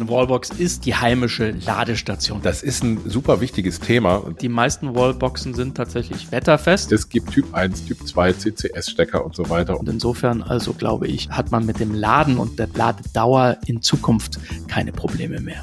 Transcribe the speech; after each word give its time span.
Eine 0.00 0.08
Wallbox 0.08 0.48
ist 0.48 0.86
die 0.86 0.94
heimische 0.94 1.50
Ladestation. 1.50 2.40
Das 2.40 2.62
ist 2.62 2.82
ein 2.82 3.02
super 3.04 3.42
wichtiges 3.42 3.80
Thema. 3.80 4.32
Die 4.40 4.48
meisten 4.48 4.94
Wallboxen 4.94 5.52
sind 5.52 5.76
tatsächlich 5.76 6.32
wetterfest. 6.32 6.90
Es 6.90 7.10
gibt 7.10 7.32
Typ 7.32 7.52
1, 7.52 7.84
Typ 7.84 8.08
2, 8.08 8.32
CCS-Stecker 8.32 9.22
und 9.22 9.34
so 9.34 9.50
weiter. 9.50 9.78
Und 9.78 9.90
insofern, 9.90 10.42
also 10.42 10.72
glaube 10.72 11.06
ich, 11.06 11.28
hat 11.28 11.50
man 11.50 11.66
mit 11.66 11.80
dem 11.80 11.94
Laden 11.94 12.38
und 12.38 12.58
der 12.58 12.68
Ladedauer 12.68 13.58
in 13.66 13.82
Zukunft 13.82 14.38
keine 14.68 14.90
Probleme 14.90 15.38
mehr. 15.38 15.62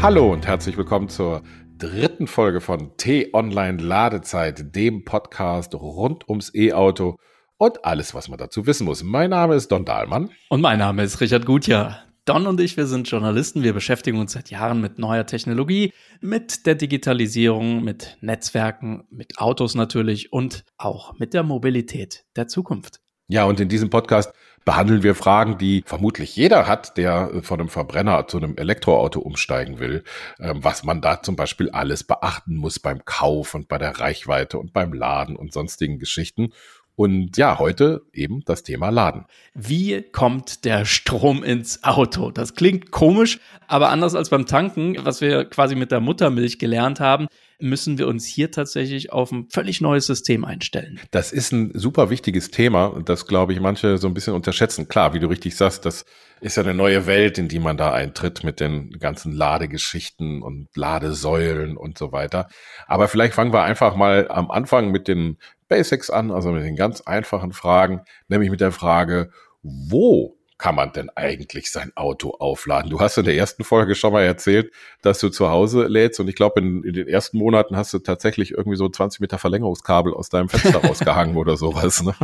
Hallo 0.00 0.32
und 0.32 0.46
herzlich 0.46 0.76
willkommen 0.76 1.08
zur 1.08 1.42
dritten 1.76 2.28
Folge 2.28 2.60
von 2.60 2.96
T-Online 2.98 3.82
Ladezeit, 3.82 4.76
dem 4.76 5.04
Podcast 5.04 5.74
rund 5.74 6.28
ums 6.28 6.54
E-Auto 6.54 7.16
und 7.58 7.84
alles, 7.84 8.14
was 8.14 8.28
man 8.28 8.38
dazu 8.38 8.66
wissen 8.66 8.84
muss. 8.84 9.02
Mein 9.02 9.30
Name 9.30 9.54
ist 9.54 9.68
Don 9.68 9.84
Dahlmann. 9.84 10.30
Und 10.48 10.60
mein 10.60 10.78
Name 10.78 11.02
ist 11.02 11.20
Richard 11.20 11.46
Gutjahr. 11.46 12.02
Don 12.24 12.46
und 12.48 12.60
ich, 12.60 12.76
wir 12.76 12.86
sind 12.86 13.08
Journalisten. 13.08 13.62
Wir 13.62 13.72
beschäftigen 13.72 14.18
uns 14.18 14.32
seit 14.32 14.50
Jahren 14.50 14.80
mit 14.80 14.98
neuer 14.98 15.26
Technologie, 15.26 15.92
mit 16.20 16.66
der 16.66 16.74
Digitalisierung, 16.74 17.84
mit 17.84 18.18
Netzwerken, 18.20 19.04
mit 19.10 19.38
Autos 19.38 19.76
natürlich 19.76 20.32
und 20.32 20.64
auch 20.76 21.16
mit 21.18 21.34
der 21.34 21.44
Mobilität 21.44 22.24
der 22.34 22.48
Zukunft. 22.48 23.00
Ja, 23.28 23.44
und 23.44 23.60
in 23.60 23.68
diesem 23.68 23.90
Podcast 23.90 24.32
behandeln 24.64 25.04
wir 25.04 25.14
Fragen, 25.14 25.58
die 25.58 25.82
vermutlich 25.86 26.34
jeder 26.34 26.66
hat, 26.66 26.96
der 26.96 27.42
von 27.42 27.60
einem 27.60 27.68
Verbrenner 27.68 28.26
zu 28.26 28.36
einem 28.36 28.56
Elektroauto 28.56 29.20
umsteigen 29.20 29.78
will, 29.78 30.02
ähm, 30.40 30.62
was 30.62 30.82
man 30.82 31.00
da 31.00 31.22
zum 31.22 31.36
Beispiel 31.36 31.70
alles 31.70 32.04
beachten 32.04 32.56
muss 32.56 32.80
beim 32.80 33.04
Kauf 33.04 33.54
und 33.54 33.68
bei 33.68 33.78
der 33.78 34.00
Reichweite 34.00 34.58
und 34.58 34.72
beim 34.72 34.92
Laden 34.92 35.36
und 35.36 35.52
sonstigen 35.52 35.98
Geschichten. 36.00 36.52
Und 36.96 37.36
ja, 37.36 37.58
heute 37.58 38.02
eben 38.14 38.42
das 38.46 38.62
Thema 38.62 38.88
Laden. 38.88 39.26
Wie 39.54 40.02
kommt 40.02 40.64
der 40.64 40.86
Strom 40.86 41.44
ins 41.44 41.84
Auto? 41.84 42.30
Das 42.30 42.54
klingt 42.54 42.90
komisch, 42.90 43.38
aber 43.68 43.90
anders 43.90 44.14
als 44.14 44.30
beim 44.30 44.46
Tanken, 44.46 44.96
was 45.04 45.20
wir 45.20 45.44
quasi 45.44 45.74
mit 45.74 45.92
der 45.92 46.00
Muttermilch 46.00 46.58
gelernt 46.58 46.98
haben, 46.98 47.26
müssen 47.58 47.98
wir 47.98 48.06
uns 48.06 48.26
hier 48.26 48.50
tatsächlich 48.50 49.12
auf 49.12 49.30
ein 49.30 49.48
völlig 49.50 49.80
neues 49.80 50.06
System 50.06 50.44
einstellen. 50.44 51.00
Das 51.10 51.32
ist 51.32 51.52
ein 51.52 51.70
super 51.74 52.10
wichtiges 52.10 52.50
Thema, 52.50 53.00
das 53.04 53.26
glaube 53.26 53.52
ich 53.52 53.60
manche 53.60 53.98
so 53.98 54.08
ein 54.08 54.14
bisschen 54.14 54.34
unterschätzen. 54.34 54.88
Klar, 54.88 55.14
wie 55.14 55.20
du 55.20 55.26
richtig 55.26 55.56
sagst, 55.56 55.84
das 55.84 56.04
ist 56.40 56.56
ja 56.56 56.62
eine 56.62 56.74
neue 56.74 57.06
Welt, 57.06 57.38
in 57.38 57.48
die 57.48 57.58
man 57.58 57.76
da 57.76 57.92
eintritt 57.92 58.44
mit 58.44 58.60
den 58.60 58.90
ganzen 58.98 59.32
Ladegeschichten 59.32 60.42
und 60.42 60.68
Ladesäulen 60.76 61.76
und 61.76 61.96
so 61.96 62.12
weiter. 62.12 62.48
Aber 62.86 63.08
vielleicht 63.08 63.34
fangen 63.34 63.54
wir 63.54 63.62
einfach 63.62 63.96
mal 63.96 64.28
am 64.28 64.50
Anfang 64.50 64.90
mit 64.90 65.08
den 65.08 65.38
Basics 65.68 66.10
an, 66.10 66.30
also 66.30 66.50
mit 66.52 66.64
den 66.64 66.76
ganz 66.76 67.00
einfachen 67.00 67.52
Fragen, 67.52 68.02
nämlich 68.28 68.50
mit 68.50 68.60
der 68.60 68.72
Frage, 68.72 69.30
wo 69.62 70.35
kann 70.58 70.74
man 70.74 70.92
denn 70.92 71.10
eigentlich 71.14 71.70
sein 71.70 71.92
Auto 71.96 72.30
aufladen? 72.30 72.90
Du 72.90 73.00
hast 73.00 73.18
in 73.18 73.24
der 73.24 73.36
ersten 73.36 73.64
Folge 73.64 73.94
schon 73.94 74.12
mal 74.12 74.22
erzählt, 74.22 74.72
dass 75.02 75.18
du 75.18 75.28
zu 75.28 75.50
Hause 75.50 75.86
lädst 75.86 76.18
und 76.20 76.28
ich 76.28 76.34
glaube, 76.34 76.60
in, 76.60 76.82
in, 76.82 76.94
den 76.94 77.08
ersten 77.08 77.38
Monaten 77.38 77.76
hast 77.76 77.92
du 77.92 77.98
tatsächlich 77.98 78.52
irgendwie 78.52 78.76
so 78.76 78.88
20 78.88 79.20
Meter 79.20 79.38
Verlängerungskabel 79.38 80.14
aus 80.14 80.30
deinem 80.30 80.48
Fenster 80.48 80.78
rausgehangen 80.84 81.36
oder 81.36 81.56
sowas. 81.56 82.02
Ne? 82.02 82.14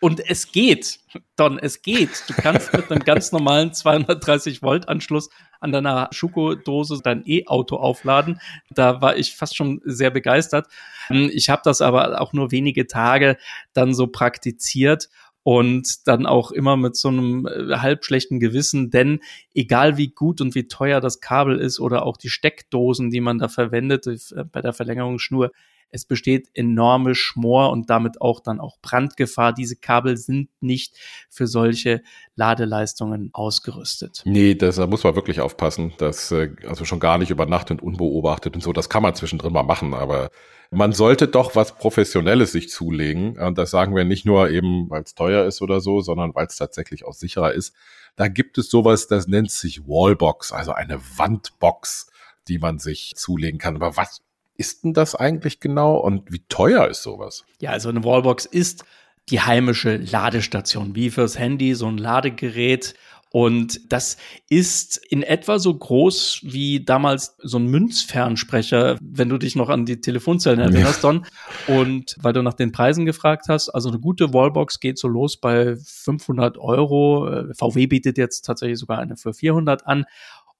Und 0.00 0.20
es 0.28 0.52
geht, 0.52 0.98
Don, 1.36 1.58
es 1.58 1.82
geht. 1.82 2.24
Du 2.28 2.34
kannst 2.34 2.72
mit 2.72 2.90
einem 2.90 3.04
ganz 3.04 3.32
normalen 3.32 3.72
230 3.72 4.62
Volt 4.62 4.88
Anschluss 4.88 5.30
an 5.60 5.72
deiner 5.72 6.08
Schuko-Dose 6.12 7.00
dein 7.02 7.22
E-Auto 7.26 7.76
aufladen. 7.76 8.40
Da 8.70 9.00
war 9.00 9.16
ich 9.16 9.34
fast 9.34 9.56
schon 9.56 9.80
sehr 9.84 10.10
begeistert. 10.10 10.66
Ich 11.08 11.48
habe 11.48 11.62
das 11.64 11.80
aber 11.80 12.20
auch 12.20 12.32
nur 12.32 12.50
wenige 12.50 12.86
Tage 12.86 13.38
dann 13.72 13.94
so 13.94 14.06
praktiziert 14.06 15.08
und 15.48 16.06
dann 16.06 16.26
auch 16.26 16.50
immer 16.50 16.76
mit 16.76 16.94
so 16.94 17.08
einem 17.08 17.46
äh, 17.46 17.76
halb 17.76 18.04
schlechten 18.04 18.38
Gewissen, 18.38 18.90
denn 18.90 19.20
egal 19.54 19.96
wie 19.96 20.08
gut 20.08 20.42
und 20.42 20.54
wie 20.54 20.68
teuer 20.68 21.00
das 21.00 21.22
Kabel 21.22 21.58
ist 21.58 21.80
oder 21.80 22.04
auch 22.04 22.18
die 22.18 22.28
Steckdosen, 22.28 23.10
die 23.10 23.22
man 23.22 23.38
da 23.38 23.48
verwendet 23.48 24.06
bei 24.52 24.60
der 24.60 24.74
Verlängerungsschnur, 24.74 25.50
es 25.90 26.04
besteht 26.04 26.48
enorme 26.54 27.14
Schmor 27.14 27.70
und 27.70 27.88
damit 27.88 28.20
auch 28.20 28.40
dann 28.40 28.60
auch 28.60 28.78
Brandgefahr. 28.82 29.52
Diese 29.52 29.76
Kabel 29.76 30.16
sind 30.16 30.50
nicht 30.60 30.96
für 31.30 31.46
solche 31.46 32.02
Ladeleistungen 32.34 33.30
ausgerüstet. 33.32 34.22
Nee, 34.24 34.54
das, 34.54 34.76
da 34.76 34.86
muss 34.86 35.04
man 35.04 35.14
wirklich 35.14 35.40
aufpassen. 35.40 35.92
dass 35.98 36.30
äh, 36.30 36.50
also 36.66 36.84
schon 36.84 37.00
gar 37.00 37.18
nicht 37.18 37.30
über 37.30 37.46
Nacht 37.46 37.70
und 37.70 37.82
unbeobachtet 37.82 38.54
und 38.54 38.62
so. 38.62 38.72
Das 38.72 38.88
kann 38.88 39.02
man 39.02 39.14
zwischendrin 39.14 39.52
mal 39.52 39.62
machen, 39.62 39.94
aber 39.94 40.30
man 40.70 40.92
sollte 40.92 41.28
doch 41.28 41.56
was 41.56 41.74
Professionelles 41.76 42.52
sich 42.52 42.68
zulegen. 42.68 43.38
Und 43.38 43.56
das 43.56 43.70
sagen 43.70 43.96
wir 43.96 44.04
nicht 44.04 44.26
nur 44.26 44.50
eben, 44.50 44.90
weil 44.90 45.02
es 45.02 45.14
teuer 45.14 45.46
ist 45.46 45.62
oder 45.62 45.80
so, 45.80 46.00
sondern 46.00 46.34
weil 46.34 46.46
es 46.46 46.56
tatsächlich 46.56 47.04
auch 47.04 47.14
sicherer 47.14 47.52
ist. 47.52 47.74
Da 48.16 48.28
gibt 48.28 48.58
es 48.58 48.68
sowas, 48.68 49.06
das 49.06 49.28
nennt 49.28 49.50
sich 49.50 49.86
Wallbox, 49.86 50.52
also 50.52 50.72
eine 50.72 51.00
Wandbox, 51.16 52.10
die 52.48 52.58
man 52.58 52.78
sich 52.78 53.14
zulegen 53.16 53.58
kann. 53.58 53.76
Aber 53.76 53.96
was 53.96 54.22
ist 54.58 54.84
denn 54.84 54.92
das 54.92 55.14
eigentlich 55.14 55.60
genau 55.60 55.96
und 55.96 56.30
wie 56.30 56.42
teuer 56.48 56.88
ist 56.88 57.02
sowas? 57.02 57.44
Ja, 57.60 57.70
also 57.70 57.88
eine 57.88 58.04
Wallbox 58.04 58.44
ist 58.44 58.84
die 59.30 59.40
heimische 59.40 59.96
Ladestation, 59.96 60.94
wie 60.94 61.10
fürs 61.10 61.38
Handy, 61.38 61.74
so 61.74 61.86
ein 61.86 61.96
Ladegerät 61.96 62.94
und 63.30 63.92
das 63.92 64.16
ist 64.48 64.96
in 64.96 65.22
etwa 65.22 65.58
so 65.58 65.74
groß 65.74 66.40
wie 66.44 66.84
damals 66.84 67.36
so 67.42 67.58
ein 67.58 67.66
Münzfernsprecher, 67.66 68.96
wenn 69.02 69.28
du 69.28 69.36
dich 69.36 69.54
noch 69.54 69.68
an 69.68 69.84
die 69.84 70.00
Telefonzellen 70.00 70.60
erinnerst, 70.60 71.04
Don. 71.04 71.26
Und 71.66 72.16
weil 72.20 72.32
du 72.32 72.42
nach 72.42 72.54
den 72.54 72.72
Preisen 72.72 73.04
gefragt 73.04 73.46
hast, 73.48 73.68
also 73.68 73.90
eine 73.90 73.98
gute 73.98 74.32
Wallbox 74.32 74.80
geht 74.80 74.98
so 74.98 75.08
los 75.08 75.36
bei 75.36 75.76
500 75.76 76.56
Euro. 76.56 77.28
Äh, 77.28 77.54
VW 77.54 77.86
bietet 77.86 78.16
jetzt 78.16 78.46
tatsächlich 78.46 78.78
sogar 78.78 78.98
eine 78.98 79.16
für 79.16 79.34
400 79.34 79.86
an. 79.86 80.06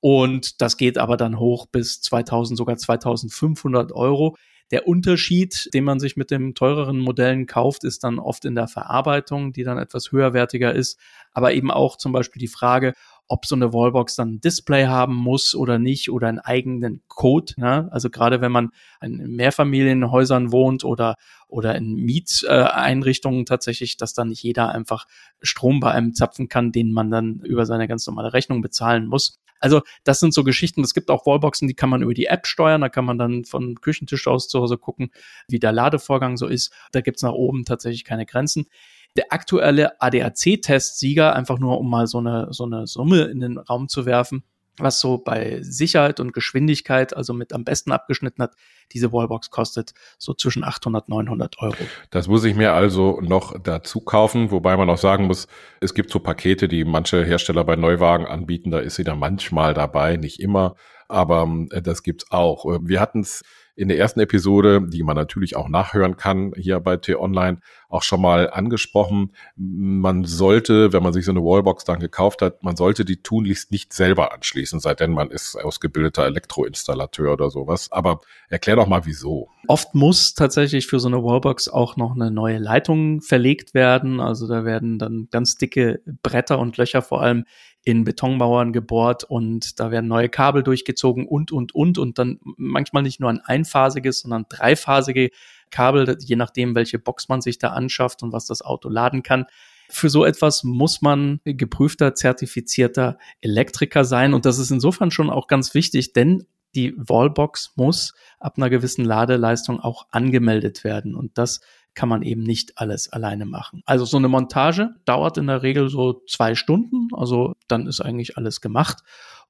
Und 0.01 0.61
das 0.61 0.77
geht 0.77 0.99
aber 0.99 1.17
dann 1.17 1.39
hoch 1.39 1.67
bis 1.67 2.01
2000, 2.01 2.57
sogar 2.57 2.77
2500 2.77 3.93
Euro. 3.93 4.37
Der 4.71 4.87
Unterschied, 4.87 5.71
den 5.73 5.85
man 5.85 5.99
sich 5.99 6.17
mit 6.17 6.31
den 6.31 6.55
teureren 6.55 6.99
Modellen 6.99 7.47
kauft, 7.47 7.85
ist 7.85 8.05
dann 8.05 8.19
oft 8.19 8.45
in 8.45 8.55
der 8.55 8.69
Verarbeitung, 8.69 9.53
die 9.53 9.65
dann 9.65 9.79
etwas 9.79 10.13
höherwertiger 10.13 10.75
ist, 10.75 10.99
aber 11.33 11.55
eben 11.55 11.71
auch 11.71 11.97
zum 11.97 12.13
Beispiel 12.13 12.41
die 12.41 12.49
Frage, 12.49 12.95
ob 13.29 13.45
so 13.45 13.55
eine 13.55 13.73
Wallbox 13.73 14.17
dann 14.17 14.35
ein 14.35 14.41
Display 14.41 14.87
haben 14.87 15.15
muss 15.15 15.55
oder 15.55 15.79
nicht 15.79 16.11
oder 16.11 16.29
einen 16.29 16.39
eigenen 16.39 17.03
Code. 17.09 17.55
Ja? 17.59 17.89
Also 17.91 18.11
gerade 18.11 18.41
wenn 18.41 18.51
man 18.51 18.71
in 19.03 19.37
Mehrfamilienhäusern 19.37 20.51
wohnt 20.51 20.85
oder, 20.85 21.17
oder 21.47 21.75
in 21.77 21.95
Mieteinrichtungen 21.95 23.45
tatsächlich, 23.45 23.99
dass 23.99 24.15
dann 24.15 24.31
nicht 24.31 24.43
jeder 24.43 24.71
einfach 24.71 25.07
Strom 25.43 25.79
bei 25.81 25.93
einem 25.93 26.15
zapfen 26.15 26.49
kann, 26.49 26.73
den 26.73 26.91
man 26.91 27.11
dann 27.11 27.41
über 27.41 27.67
seine 27.67 27.87
ganz 27.87 28.07
normale 28.07 28.33
Rechnung 28.33 28.63
bezahlen 28.63 29.07
muss. 29.07 29.39
Also 29.61 29.83
das 30.05 30.21
sind 30.21 30.33
so 30.33 30.45
Geschichten. 30.45 30.83
Es 30.83 30.95
gibt 30.95 31.11
auch 31.11 31.27
Wallboxen, 31.27 31.69
die 31.69 31.75
kann 31.75 31.91
man 31.91 32.03
über 32.03 32.15
die 32.15 32.27
App 32.27 32.47
steuern. 32.47 32.81
Da 32.81 32.89
kann 32.89 33.05
man 33.05 33.19
dann 33.19 33.45
von 33.45 33.75
Küchentisch 33.81 34.27
aus 34.27 34.49
zu 34.49 34.61
Hause 34.61 34.79
gucken, 34.79 35.11
wie 35.49 35.59
der 35.59 35.73
Ladevorgang 35.73 36.37
so 36.37 36.47
ist. 36.47 36.73
Da 36.93 37.01
gibt's 37.01 37.23
nach 37.23 37.33
oben 37.33 37.65
tatsächlich 37.65 38.05
keine 38.05 38.25
Grenzen. 38.27 38.67
Der 39.17 39.33
aktuelle 39.33 40.01
ADAC-Testsieger, 40.01 41.35
einfach 41.35 41.59
nur 41.59 41.79
um 41.79 41.91
mal 41.91 42.07
so 42.07 42.19
eine, 42.19 42.49
so 42.51 42.65
eine 42.65 42.87
Summe 42.87 43.23
in 43.23 43.41
den 43.41 43.59
Raum 43.59 43.89
zu 43.89 44.07
werfen, 44.07 44.45
was 44.81 45.01
so 45.01 45.19
bei 45.19 45.59
Sicherheit 45.63 46.21
und 46.21 46.33
Geschwindigkeit, 46.33 47.17
also 47.17 47.33
mit 47.33 47.53
am 47.53 47.65
besten 47.65 47.93
abgeschnitten 47.93 48.43
hat, 48.43 48.55
diese 48.93 49.13
Wallbox 49.13 49.51
kostet 49.51 49.93
so 50.19 50.35
zwischen 50.35 50.65
800, 50.65 51.09
900 51.09 51.59
Euro. 51.59 51.77
Das 52.11 52.29
muss 52.29 52.45
ich 52.45 52.55
mir 52.55 52.73
also 52.73 53.21
noch 53.21 53.59
dazu 53.61 54.01
kaufen, 54.01 54.51
wobei 54.51 54.77
man 54.77 54.89
auch 54.91 54.99
sagen 54.99 55.27
muss, 55.27 55.47
es 55.81 55.95
gibt 55.95 56.11
so 56.11 56.21
Pakete, 56.21 56.69
die 56.69 56.85
manche 56.85 57.25
Hersteller 57.25 57.65
bei 57.65 57.77
Neuwagen 57.77 58.27
anbieten, 58.27 58.71
da 58.71 58.79
ist 58.79 58.97
sie 58.97 59.05
da 59.05 59.15
manchmal 59.15 59.75
dabei, 59.75 60.17
nicht 60.17 60.41
immer, 60.41 60.75
aber 61.09 61.49
äh, 61.71 61.83
das 61.83 62.03
gibt's 62.03 62.31
auch. 62.31 62.65
Wir 62.83 63.01
hatten 63.01 63.21
es 63.21 63.43
in 63.79 63.87
der 63.87 63.97
ersten 63.97 64.19
Episode, 64.19 64.83
die 64.85 65.05
man 65.05 65.15
natürlich 65.15 65.55
auch 65.55 65.69
nachhören 65.69 66.17
kann 66.17 66.53
hier 66.57 66.81
bei 66.81 66.97
T-Online, 66.97 67.61
auch 67.89 68.03
schon 68.03 68.21
mal 68.21 68.51
angesprochen. 68.51 69.31
Man 69.55 70.25
sollte, 70.25 70.93
wenn 70.93 71.05
man 71.05 71.13
sich 71.13 71.25
so 71.25 71.31
eine 71.31 71.45
Wallbox 71.45 71.85
dann 71.85 72.01
gekauft 72.01 72.43
hat, 72.43 72.65
man 72.65 72.75
sollte 72.75 73.05
die 73.05 73.23
tunlichst 73.23 73.71
nicht 73.71 73.93
selber 73.93 74.33
anschließen, 74.35 74.81
seitdem 74.81 75.13
man 75.13 75.31
ist 75.31 75.55
ausgebildeter 75.55 76.27
Elektroinstallateur 76.27 77.33
oder 77.33 77.51
sowas. 77.51 77.93
Aber 77.93 78.21
erklär 78.49 78.75
doch 78.75 78.89
mal, 78.89 79.07
wieso. 79.07 79.49
Oft 79.69 79.95
muss 79.95 80.35
tatsächlich 80.35 80.89
für 80.89 80.99
so 80.99 81.07
eine 81.07 81.23
Wallbox 81.23 81.69
auch 81.69 81.97
noch 81.97 82.17
eine 82.17 82.33
neue 82.33 82.59
Leitung 82.59 83.21
verlegt 83.21 83.75
werden. 83.75 84.19
Also 84.19 84.49
da 84.49 84.65
werden 84.65 84.99
dann 84.99 85.29
ganz 85.31 85.55
dicke 85.55 86.03
Bretter 86.25 86.59
und 86.59 86.77
Löcher 86.79 87.01
vor 87.01 87.23
allem 87.23 87.45
in 87.85 88.05
Betonmauern 88.05 88.73
gebohrt 88.73 89.25
und 89.25 89.81
da 89.81 89.91
werden 89.91 90.09
neue 90.09 90.29
Kabel 90.29 90.63
durchgezogen 90.63 91.27
und, 91.27 91.53
und, 91.53 91.75
und 91.75 91.99
und 91.99 92.19
dann 92.19 92.39
manchmal 92.57 93.03
nicht 93.03 93.21
nur 93.21 93.31
ein 93.31 93.41
einphasiges, 93.41 94.21
sondern 94.21 94.47
dreiphasige 94.49 95.31
Kabel, 95.71 96.17
je 96.21 96.37
nachdem, 96.37 96.75
welche 96.75 96.99
Box 96.99 97.29
man 97.29 97.41
sich 97.41 97.59
da 97.59 97.69
anschafft 97.69 98.23
und 98.23 98.33
was 98.33 98.47
das 98.47 98.63
Auto 98.63 98.89
laden 98.89 99.23
kann. 99.23 99.47
Für 99.91 100.11
so 100.11 100.25
etwas 100.25 100.65
muss 100.65 101.01
man 101.01 101.41
geprüfter, 101.45 102.15
zertifizierter 102.15 103.19
Elektriker 103.41 104.05
sein 104.05 104.35
und 104.35 104.45
das 104.45 104.59
ist 104.59 104.71
insofern 104.71 105.11
schon 105.11 105.31
auch 105.31 105.47
ganz 105.47 105.73
wichtig, 105.73 106.13
denn 106.13 106.47
die 106.75 106.95
Wallbox 106.97 107.73
muss 107.77 108.13
ab 108.39 108.59
einer 108.59 108.69
gewissen 108.69 109.05
Ladeleistung 109.05 109.81
auch 109.81 110.07
angemeldet 110.11 110.85
werden 110.85 111.15
und 111.15 111.39
das 111.39 111.61
kann 111.99 112.09
man 112.09 112.23
eben 112.23 112.45
nicht 112.45 112.79
alles 112.79 113.09
alleine 113.09 113.45
machen. 113.45 113.83
Also 113.85 114.05
so 114.05 114.19
eine 114.19 114.29
Montage 114.29 114.95
dauert 115.05 115.37
in 115.37 115.49
der 115.49 115.65
Regel 115.65 115.89
so 115.89 116.23
zwei 116.29 116.55
Stunden, 116.55 117.09
also 117.13 117.55
dann 117.67 117.89
ist 117.89 118.01
eigentlich 118.01 118.37
alles 118.37 118.61
gemacht. 118.61 119.03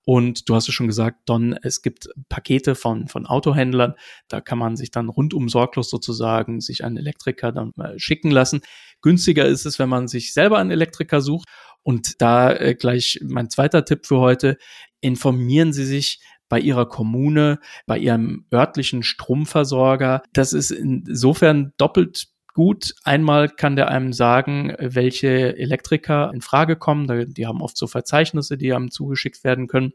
Und 0.06 0.48
du 0.48 0.54
hast 0.54 0.66
es 0.66 0.74
schon 0.74 0.86
gesagt, 0.86 1.28
Don, 1.28 1.58
es 1.60 1.82
gibt 1.82 2.08
Pakete 2.30 2.74
von, 2.74 3.08
von 3.08 3.26
Autohändlern. 3.26 3.92
Da 4.28 4.40
kann 4.40 4.56
man 4.56 4.76
sich 4.76 4.90
dann 4.90 5.10
rundum 5.10 5.50
sorglos 5.50 5.90
sozusagen 5.90 6.62
sich 6.62 6.84
einen 6.84 6.96
Elektriker 6.96 7.52
dann 7.52 7.74
schicken 7.98 8.30
lassen. 8.30 8.62
Günstiger 9.02 9.44
ist 9.44 9.66
es, 9.66 9.78
wenn 9.78 9.90
man 9.90 10.08
sich 10.08 10.32
selber 10.32 10.56
einen 10.56 10.70
Elektriker 10.70 11.20
sucht. 11.20 11.50
Und 11.82 12.22
da 12.22 12.50
äh, 12.50 12.74
gleich 12.74 13.20
mein 13.22 13.50
zweiter 13.50 13.84
Tipp 13.84 14.06
für 14.06 14.20
heute. 14.20 14.56
Informieren 15.02 15.74
Sie 15.74 15.84
sich 15.84 16.22
bei 16.48 16.58
Ihrer 16.58 16.88
Kommune, 16.88 17.58
bei 17.84 17.98
Ihrem 17.98 18.46
örtlichen 18.50 19.02
Stromversorger. 19.02 20.22
Das 20.32 20.54
ist 20.54 20.70
insofern 20.70 21.74
doppelt 21.76 22.28
gut. 22.54 22.94
Einmal 23.04 23.48
kann 23.48 23.76
der 23.76 23.88
einem 23.88 24.12
sagen, 24.12 24.74
welche 24.78 25.56
Elektriker 25.56 26.30
in 26.32 26.40
Frage 26.40 26.76
kommen. 26.76 27.32
Die 27.34 27.46
haben 27.46 27.62
oft 27.62 27.76
so 27.76 27.86
Verzeichnisse, 27.86 28.56
die 28.56 28.72
einem 28.72 28.90
zugeschickt 28.90 29.44
werden 29.44 29.66
können. 29.66 29.92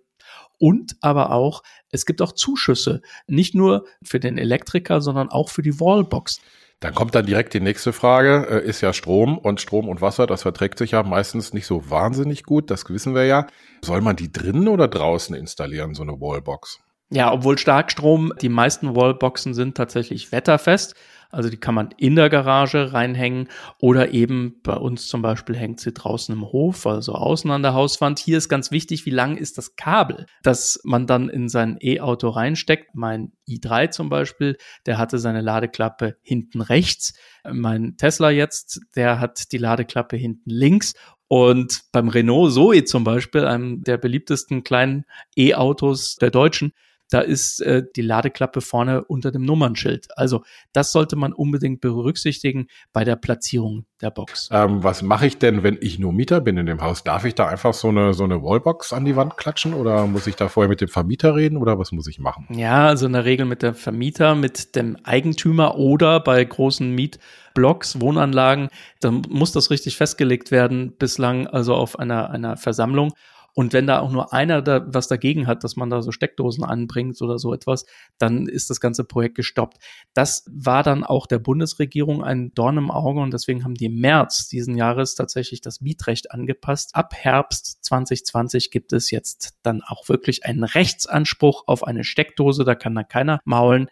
Und 0.59 0.95
aber 1.01 1.31
auch, 1.31 1.63
es 1.89 2.05
gibt 2.05 2.21
auch 2.21 2.31
Zuschüsse, 2.31 3.01
nicht 3.27 3.55
nur 3.55 3.85
für 4.01 4.19
den 4.19 4.37
Elektriker, 4.37 5.01
sondern 5.01 5.29
auch 5.29 5.49
für 5.49 5.61
die 5.61 5.79
Wallbox. 5.79 6.39
Dann 6.79 6.95
kommt 6.95 7.15
dann 7.15 7.25
direkt 7.25 7.53
die 7.53 7.61
nächste 7.61 7.93
Frage, 7.93 8.45
äh, 8.49 8.67
ist 8.67 8.81
ja 8.81 8.91
Strom 8.91 9.37
und 9.37 9.61
Strom 9.61 9.87
und 9.87 10.01
Wasser, 10.01 10.27
das 10.27 10.41
verträgt 10.41 10.77
sich 10.77 10.91
ja 10.91 11.03
meistens 11.03 11.53
nicht 11.53 11.65
so 11.65 11.89
wahnsinnig 11.89 12.43
gut, 12.43 12.69
das 12.69 12.89
wissen 12.89 13.15
wir 13.15 13.25
ja. 13.25 13.47
Soll 13.81 14.01
man 14.01 14.17
die 14.17 14.31
drinnen 14.31 14.67
oder 14.67 14.89
draußen 14.89 15.33
installieren, 15.33 15.95
so 15.95 16.03
eine 16.03 16.19
Wallbox? 16.19 16.81
Ja, 17.09 17.31
obwohl 17.31 17.57
Starkstrom, 17.57 18.33
die 18.41 18.49
meisten 18.49 18.95
Wallboxen 18.95 19.53
sind 19.53 19.77
tatsächlich 19.77 20.31
wetterfest. 20.31 20.95
Also 21.33 21.49
die 21.49 21.57
kann 21.57 21.73
man 21.73 21.89
in 21.97 22.15
der 22.15 22.29
Garage 22.29 22.93
reinhängen 22.93 23.49
oder 23.79 24.13
eben 24.13 24.61
bei 24.61 24.75
uns 24.75 25.07
zum 25.07 25.23
Beispiel 25.23 25.57
hängt 25.57 25.79
sie 25.79 25.91
draußen 25.91 26.33
im 26.33 26.43
Hof, 26.43 26.85
also 26.85 27.13
außen 27.13 27.49
an 27.49 27.63
der 27.63 27.73
Hauswand. 27.73 28.19
Hier 28.19 28.37
ist 28.37 28.49
ganz 28.49 28.69
wichtig, 28.69 29.07
wie 29.07 29.11
lang 29.11 29.35
ist 29.35 29.57
das 29.57 29.75
Kabel, 29.75 30.27
das 30.43 30.79
man 30.83 31.07
dann 31.07 31.29
in 31.29 31.49
sein 31.49 31.77
E-Auto 31.81 32.29
reinsteckt. 32.29 32.93
Mein 32.93 33.31
i3 33.49 33.89
zum 33.89 34.09
Beispiel, 34.09 34.57
der 34.85 34.99
hatte 34.99 35.17
seine 35.17 35.41
Ladeklappe 35.41 36.17
hinten 36.21 36.61
rechts. 36.61 37.13
Mein 37.51 37.97
Tesla 37.97 38.29
jetzt, 38.29 38.81
der 38.95 39.19
hat 39.19 39.51
die 39.51 39.57
Ladeklappe 39.57 40.15
hinten 40.15 40.51
links 40.51 40.93
und 41.27 41.85
beim 41.91 42.09
Renault 42.09 42.53
Zoe 42.53 42.83
zum 42.83 43.03
Beispiel, 43.03 43.45
einem 43.45 43.81
der 43.83 43.97
beliebtesten 43.97 44.63
kleinen 44.63 45.05
E-Autos 45.35 46.17
der 46.17 46.29
Deutschen, 46.29 46.73
da 47.09 47.19
ist 47.19 47.61
äh, 47.61 47.83
die 47.95 48.01
Ladeklappe 48.01 48.61
vorne 48.61 49.03
unter 49.03 49.31
dem 49.31 49.43
Nummernschild. 49.43 50.07
Also 50.17 50.43
das 50.71 50.91
sollte 50.91 51.15
man 51.15 51.33
unbedingt 51.33 51.81
berücksichtigen 51.81 52.67
bei 52.91 53.03
der 53.03 53.15
Platzierung 53.15 53.85
der 54.01 54.09
Box. 54.09 54.49
Ähm, 54.51 54.83
was 54.83 55.01
mache 55.01 55.27
ich 55.27 55.37
denn, 55.37 55.63
wenn 55.63 55.77
ich 55.79 55.99
nur 55.99 56.11
Mieter 56.11 56.41
bin 56.41 56.57
in 56.57 56.65
dem 56.65 56.81
Haus? 56.81 57.03
Darf 57.03 57.25
ich 57.25 57.35
da 57.35 57.47
einfach 57.47 57.73
so 57.73 57.89
eine, 57.89 58.13
so 58.13 58.23
eine 58.23 58.41
Wallbox 58.41 58.93
an 58.93 59.05
die 59.05 59.15
Wand 59.15 59.37
klatschen 59.37 59.73
oder 59.73 60.07
muss 60.07 60.27
ich 60.27 60.35
da 60.35 60.49
vorher 60.49 60.69
mit 60.69 60.81
dem 60.81 60.87
Vermieter 60.87 61.35
reden 61.35 61.57
oder 61.57 61.77
was 61.77 61.91
muss 61.91 62.07
ich 62.07 62.19
machen? 62.19 62.47
Ja, 62.49 62.87
also 62.87 63.05
in 63.05 63.13
der 63.13 63.25
Regel 63.25 63.45
mit 63.45 63.61
dem 63.61 63.75
Vermieter, 63.75 64.35
mit 64.35 64.75
dem 64.75 64.97
Eigentümer 65.03 65.77
oder 65.77 66.19
bei 66.19 66.43
großen 66.43 66.89
Mietblocks, 66.93 68.01
Wohnanlagen, 68.01 68.69
dann 68.99 69.21
muss 69.29 69.51
das 69.51 69.69
richtig 69.69 69.97
festgelegt 69.97 70.51
werden, 70.51 70.95
bislang 70.97 71.47
also 71.47 71.75
auf 71.75 71.99
einer, 71.99 72.29
einer 72.29 72.57
Versammlung. 72.57 73.13
Und 73.53 73.73
wenn 73.73 73.85
da 73.85 73.99
auch 73.99 74.11
nur 74.11 74.33
einer 74.33 74.61
da 74.61 74.83
was 74.87 75.07
dagegen 75.07 75.45
hat, 75.45 75.63
dass 75.63 75.75
man 75.75 75.89
da 75.89 76.01
so 76.01 76.11
Steckdosen 76.11 76.63
anbringt 76.63 77.21
oder 77.21 77.37
so 77.37 77.53
etwas, 77.53 77.85
dann 78.17 78.47
ist 78.47 78.69
das 78.69 78.79
ganze 78.79 79.03
Projekt 79.03 79.35
gestoppt. 79.35 79.77
Das 80.13 80.43
war 80.49 80.81
dann 80.83 81.03
auch 81.03 81.27
der 81.27 81.39
Bundesregierung 81.39 82.23
ein 82.23 82.53
Dorn 82.55 82.77
im 82.77 82.89
Auge 82.89 83.21
und 83.21 83.31
deswegen 83.33 83.63
haben 83.63 83.75
die 83.75 83.85
im 83.85 83.99
März 83.99 84.47
diesen 84.47 84.75
Jahres 84.75 85.15
tatsächlich 85.15 85.61
das 85.61 85.81
Mietrecht 85.81 86.31
angepasst. 86.31 86.95
Ab 86.95 87.13
Herbst 87.13 87.83
2020 87.85 88.71
gibt 88.71 88.91
es 88.91 89.11
jetzt 89.11 89.55
dann 89.61 89.81
auch 89.85 90.09
wirklich 90.09 90.45
einen 90.45 90.63
Rechtsanspruch 90.63 91.63
auf 91.67 91.83
eine 91.85 92.03
Steckdose. 92.03 92.63
Da 92.63 92.73
kann 92.73 92.95
dann 92.95 93.07
keiner 93.07 93.39
maulen. 93.45 93.87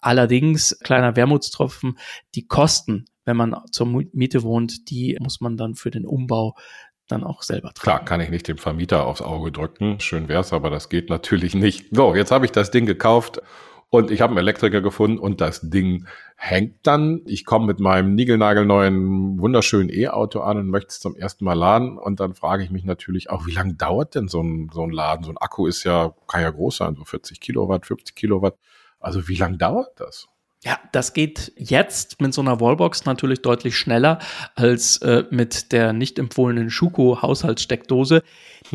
Allerdings, 0.00 0.78
kleiner 0.82 1.16
Wermutstropfen, 1.16 1.98
die 2.34 2.46
Kosten 2.48 3.04
wenn 3.24 3.36
man 3.36 3.56
zur 3.70 3.86
Miete 3.86 4.42
wohnt, 4.42 4.90
die 4.90 5.16
muss 5.20 5.40
man 5.40 5.56
dann 5.56 5.74
für 5.74 5.90
den 5.90 6.06
Umbau 6.06 6.56
dann 7.08 7.24
auch 7.24 7.42
selber 7.42 7.72
tragen. 7.74 7.82
Klar, 7.82 8.04
kann 8.04 8.20
ich 8.20 8.30
nicht 8.30 8.48
dem 8.48 8.58
Vermieter 8.58 9.06
aufs 9.06 9.22
Auge 9.22 9.52
drücken. 9.52 10.00
Schön 10.00 10.28
wär's, 10.28 10.52
aber 10.52 10.70
das 10.70 10.88
geht 10.88 11.10
natürlich 11.10 11.54
nicht. 11.54 11.86
So, 11.90 12.14
jetzt 12.14 12.30
habe 12.30 12.44
ich 12.44 12.52
das 12.52 12.70
Ding 12.70 12.86
gekauft 12.86 13.40
und 13.94 14.10
ich 14.10 14.22
habe 14.22 14.30
einen 14.30 14.38
Elektriker 14.38 14.80
gefunden 14.80 15.18
und 15.18 15.42
das 15.42 15.60
Ding 15.60 16.06
hängt 16.36 16.86
dann. 16.86 17.20
Ich 17.26 17.44
komme 17.44 17.66
mit 17.66 17.78
meinem 17.78 18.14
niegelnagelneuen, 18.14 19.38
wunderschönen 19.38 19.90
E-Auto 19.90 20.40
an 20.40 20.56
und 20.56 20.68
möchte 20.68 20.88
es 20.88 21.00
zum 21.00 21.14
ersten 21.14 21.44
Mal 21.44 21.52
laden. 21.52 21.98
Und 21.98 22.18
dann 22.18 22.34
frage 22.34 22.64
ich 22.64 22.70
mich 22.70 22.84
natürlich 22.84 23.28
auch, 23.28 23.46
wie 23.46 23.52
lange 23.52 23.74
dauert 23.74 24.14
denn 24.14 24.28
so 24.28 24.40
ein, 24.40 24.70
so 24.72 24.82
ein 24.82 24.90
Laden? 24.90 25.24
So 25.24 25.30
ein 25.30 25.36
Akku 25.36 25.66
ist 25.66 25.84
ja, 25.84 26.14
kann 26.26 26.40
ja 26.40 26.48
groß 26.48 26.78
sein, 26.78 26.96
so 26.96 27.04
40 27.04 27.38
Kilowatt, 27.38 27.84
50 27.84 28.16
Kilowatt. 28.16 28.56
Also 28.98 29.28
wie 29.28 29.36
lange 29.36 29.58
dauert 29.58 30.00
das? 30.00 30.28
Ja, 30.64 30.78
das 30.92 31.12
geht 31.12 31.52
jetzt 31.56 32.20
mit 32.20 32.32
so 32.32 32.40
einer 32.40 32.60
Wallbox 32.60 33.04
natürlich 33.04 33.42
deutlich 33.42 33.76
schneller 33.76 34.20
als 34.54 34.98
äh, 34.98 35.24
mit 35.30 35.72
der 35.72 35.92
nicht 35.92 36.20
empfohlenen 36.20 36.70
Schuko 36.70 37.20
Haushaltssteckdose. 37.20 38.22